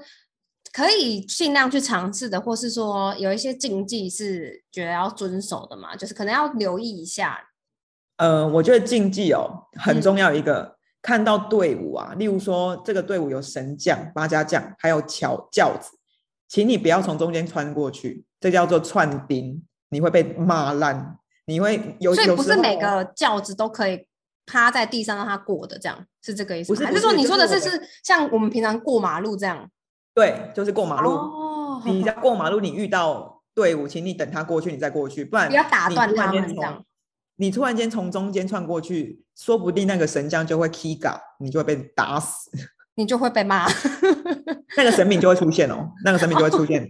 [0.72, 5.96] 可以尽量去尝试的，或是说有一些禁忌是觉得要遵守的嘛？
[5.96, 7.50] 就是可能要留意一下。
[8.18, 10.76] 呃，我觉得禁忌哦很重要一个。
[11.02, 15.95] 看到队伍啊，例如说这个队伍有神将、八家将，还有桥轿子，
[16.48, 22.14] 请你不要从中间穿过去，这叫做串钉，你会被骂烂，你会有。
[22.14, 24.08] 所以不是每个轿子都可以
[24.46, 26.68] 趴在地上让它过的，这样是这个意思？
[26.68, 29.70] 不是，还是说你说的是是像我们平常过马路这样？
[30.14, 31.12] 对，就是过马路。
[31.12, 31.82] 哦。
[31.84, 36.84] 你要过马路，你遇到队伍，请你等他过去，你再过去，不然不要打断他们这样。
[37.36, 42.50] 你突然间从中间窜过去，说不定那个神将就会 k 嘎，你就会被打死，
[42.96, 43.68] 你就会被骂，
[44.78, 46.90] 那个神明就会出现哦，那个神明就会出现，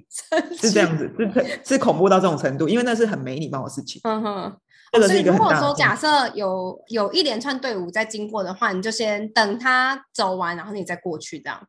[0.59, 3.99] 是这样子，是是恐怖到这种程度，因为那是很没礼貌的事情。
[4.03, 4.57] 嗯哼，
[4.91, 11.67] 这个是一个如果说假设有有一连串队伍在经过的话，你就先等他走完，然后你再过去，这样。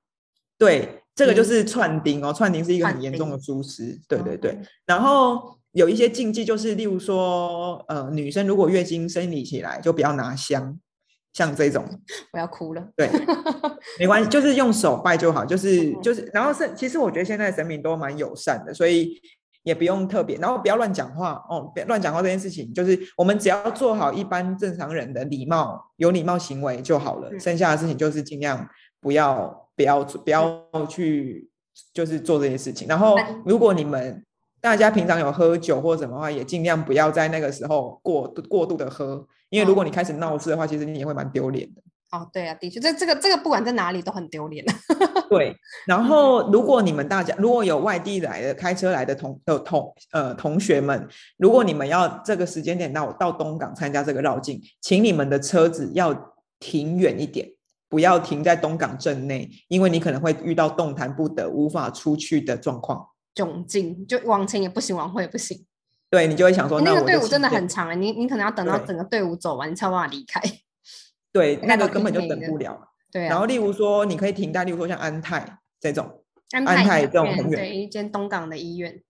[0.59, 3.99] 对，这个就嗯是串钉哦，串钉是一个很串严重的钉疏失。
[4.09, 4.57] 对对对，哦
[4.87, 10.78] 然后有一些禁忌，就是例如说，呃，女生如果月经生理起来，就不要拿香，
[11.37, 11.84] 像这种，
[12.32, 12.82] 我要哭了。
[12.97, 13.11] 对，
[14.01, 19.20] 没关系，就是用手拜就好，就是嗯就是，然后是其实我觉得现在神明都蛮友善的，所以
[19.64, 28.66] 也不用特别，然后不要乱讲话哦，别乱讲话这件事情，就是我们只要做好一般正常人的礼貌、有礼貌行为就好了，嗯剩下的事情就是尽量
[28.99, 31.51] 不要不要不要去
[31.93, 32.89] 就是做这些事情。
[32.89, 34.24] 然后嗯如果你们
[34.67, 41.81] 大家平常有喝酒或什么的话，也尽量不要在那个时候过度过度的喝，因为如果你开始闹事的话，其实你也会蛮丢脸的。
[42.11, 44.64] 哦，对啊，的确，这这个这个不管在哪里都很丢脸。
[45.31, 45.55] 对，
[45.87, 56.12] 然后如果你们大家如果有外地来的开车来的同呃同呃同学们，如果你们要这个时间点到到东港参加这个绕境，请你们的车子要
[56.59, 57.49] 停远一点，
[57.89, 63.07] 不要停在东港镇内，因为你可能会遇到动弹不得、无法出去的状况。
[63.37, 65.64] 窘境，就往前也不行，往后也不行。
[66.11, 70.41] 对你就会想说，那个队伍真的很长哎，你你可能要等到整个队伍走完，你才有办法离开。
[71.32, 72.93] 对， 那个根本就等不了。
[73.12, 79.03] 对啊，然后例如说，你可以停在，例如说像安泰这种，安安泰这种很远对一间东港的医院，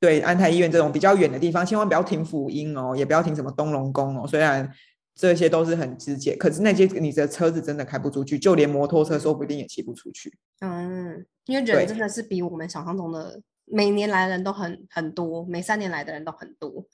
[0.00, 4.26] 对，安泰医院这种比较远的地方，千万不要停福音哦，也不要停什么东龙宫哦。
[4.26, 4.70] 虽然
[5.14, 10.32] 这些都是很直接，可是那些你的车子真的开不出去，就连摩托车说不定也骑不出去。
[10.60, 13.40] 嗯，因为人真的是比我们想象中的
[13.70, 16.86] 每年来的人都很很多，每三年来的人都很多。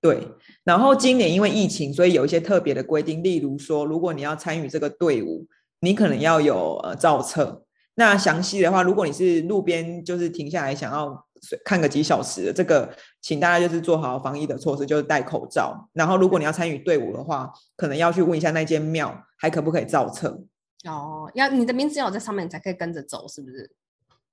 [0.00, 0.28] 对，
[0.62, 5.46] 然后今年因为疫情，所以有一些特别的规定，例如说，如果你要参与这个队伍，
[5.80, 7.64] 你可能要有呃造册。
[7.96, 12.88] 那详细的话，如果你是路边就是停下来想要随看个几小时的，这个
[13.20, 15.88] 请大家就是做好防疫的措施，就是戴口罩。
[15.92, 20.40] 然后如果你要参与队伍的话，可能要去问一下那间庙还可不可以造册。
[20.88, 23.68] 哦，要你的名字要有在上面，你才可以跟着走，是不是？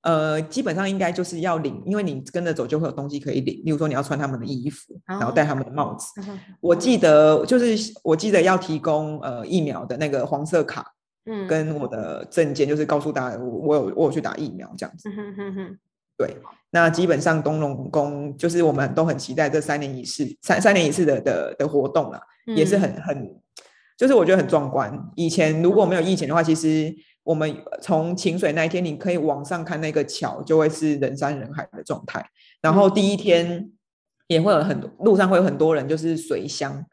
[0.06, 6.22] 呃，基本上应该就是要领，因为你跟着走就会有东西可以领，例如说你要穿他们的衣服，然后戴他们的帽子。
[6.22, 10.86] 嗯我记得就是我记得要提供呃疫苗的那个黄色卡
[11.26, 15.10] 嗯，跟我的证件，就是告诉大家我我有我有去打疫苗这样子。
[15.10, 15.78] 嗯哼哼哼，
[16.20, 16.38] 对，
[16.70, 22.22] 那基本上东龙宫就是我们都很期待这三年一次三三年一次的的的活动啦，
[22.56, 23.36] 也是嗯很很
[23.98, 24.96] 就是我觉得很壮观。
[25.16, 26.94] 以前如果没有疫情的话，其实
[27.26, 32.24] 我们从晴水那一天，你可以往上看那个桥，就会是人山人海的状态。
[32.62, 33.72] 然后第一天
[34.28, 36.86] 也会有很多路上会有很多人，就是随箱，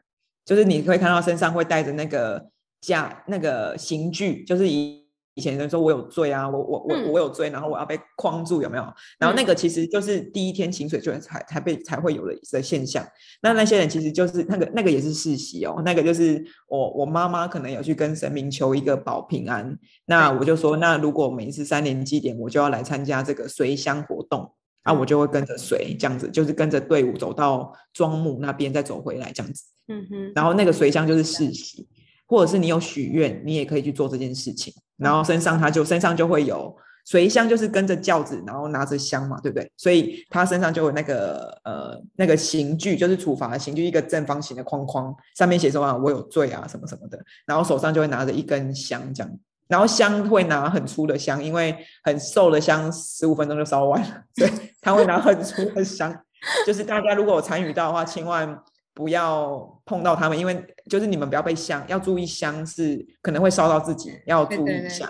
[0.43, 2.49] 就是你会看到身上会带着那个
[2.81, 5.02] 架那个刑具，就是以
[5.35, 8.83] 以前人说我有罪啊，我我我嗯我有罪，然后我要被框住，有没有？
[9.17, 13.05] 然后那个其实就是第一天晴水就才才被才会有的的现象。
[13.41, 24.51] 那那些人其实就是那个那个也是世袭哦，那个就是我我妈妈可能有去跟神明求一个保平安，那我就说，那如果每一次三年祭典，我就要来参加这个随香活动。
[24.83, 29.63] 啊，我就会跟着随这样子，就是跟着队伍走到庄木那边，再走回来这样子。
[29.87, 31.87] 嗯哼，然后那个随香就是世袭，
[32.33, 34.73] 或者是你有许愿，你也可以去做这件事情。
[34.97, 36.75] 然后身上他就身上就会有
[37.05, 39.71] 随香，就是跟着轿子，然后拿着香嘛，对不对？
[39.77, 49.31] 所以他身上就有那个呃那个刑具，就是处罚的刑具，一个正方形的框框，上面写说啊我有罪啊什么什么的，然后手上就会拿着一根香这样。
[49.67, 56.19] 然后香会拿很粗的香，因为很瘦的香十五分钟就烧完了，对 他会拿很粗的香。
[56.65, 58.59] 就是大家如果有参与到的话，千万
[58.93, 65.09] 不要碰到他们，因为就是你们不要被香，要注意香是可能会烧到自己，要注意一下。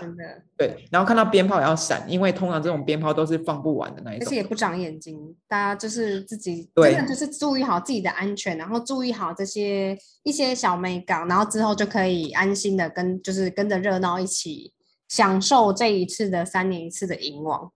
[0.56, 4.36] 对，然后看到鞭炮也要闪，因为通常这种鞭炮都是放不完的那一种而且。
[4.36, 14.72] 也不长眼睛，大家就是自己对真的就是注意好自己的安全，然后注意好这些一些小美感，然后之后就可以安心的跟就是跟着热闹一起
[15.08, 17.70] 享受这一次的三年一次的迎王。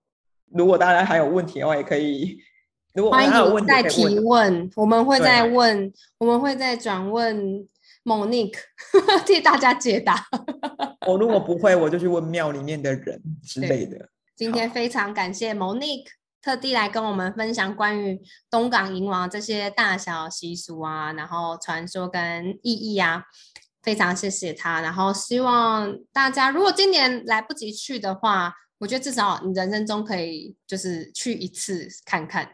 [0.52, 2.38] 如果大家还有问题的话，也可以。
[2.99, 7.64] 如果欢迎再可以问提问，我们会对再问，我们会再转问
[8.05, 8.59] Monique
[9.24, 10.26] 替大家解答。
[11.07, 14.09] 我如果不会，我就去问庙里面的人之类的。
[14.34, 16.07] 今天非常感谢 Monique
[16.42, 18.20] 特地来跟我们分享关于
[18.51, 23.22] 东港银王这些大小习俗啊，然后传说跟意义啊，
[23.80, 24.80] 非常谢谢他。
[24.80, 32.49] 然后希望大家如果今年来不及去的话，我觉得至少你人生中可以就是去一次看看，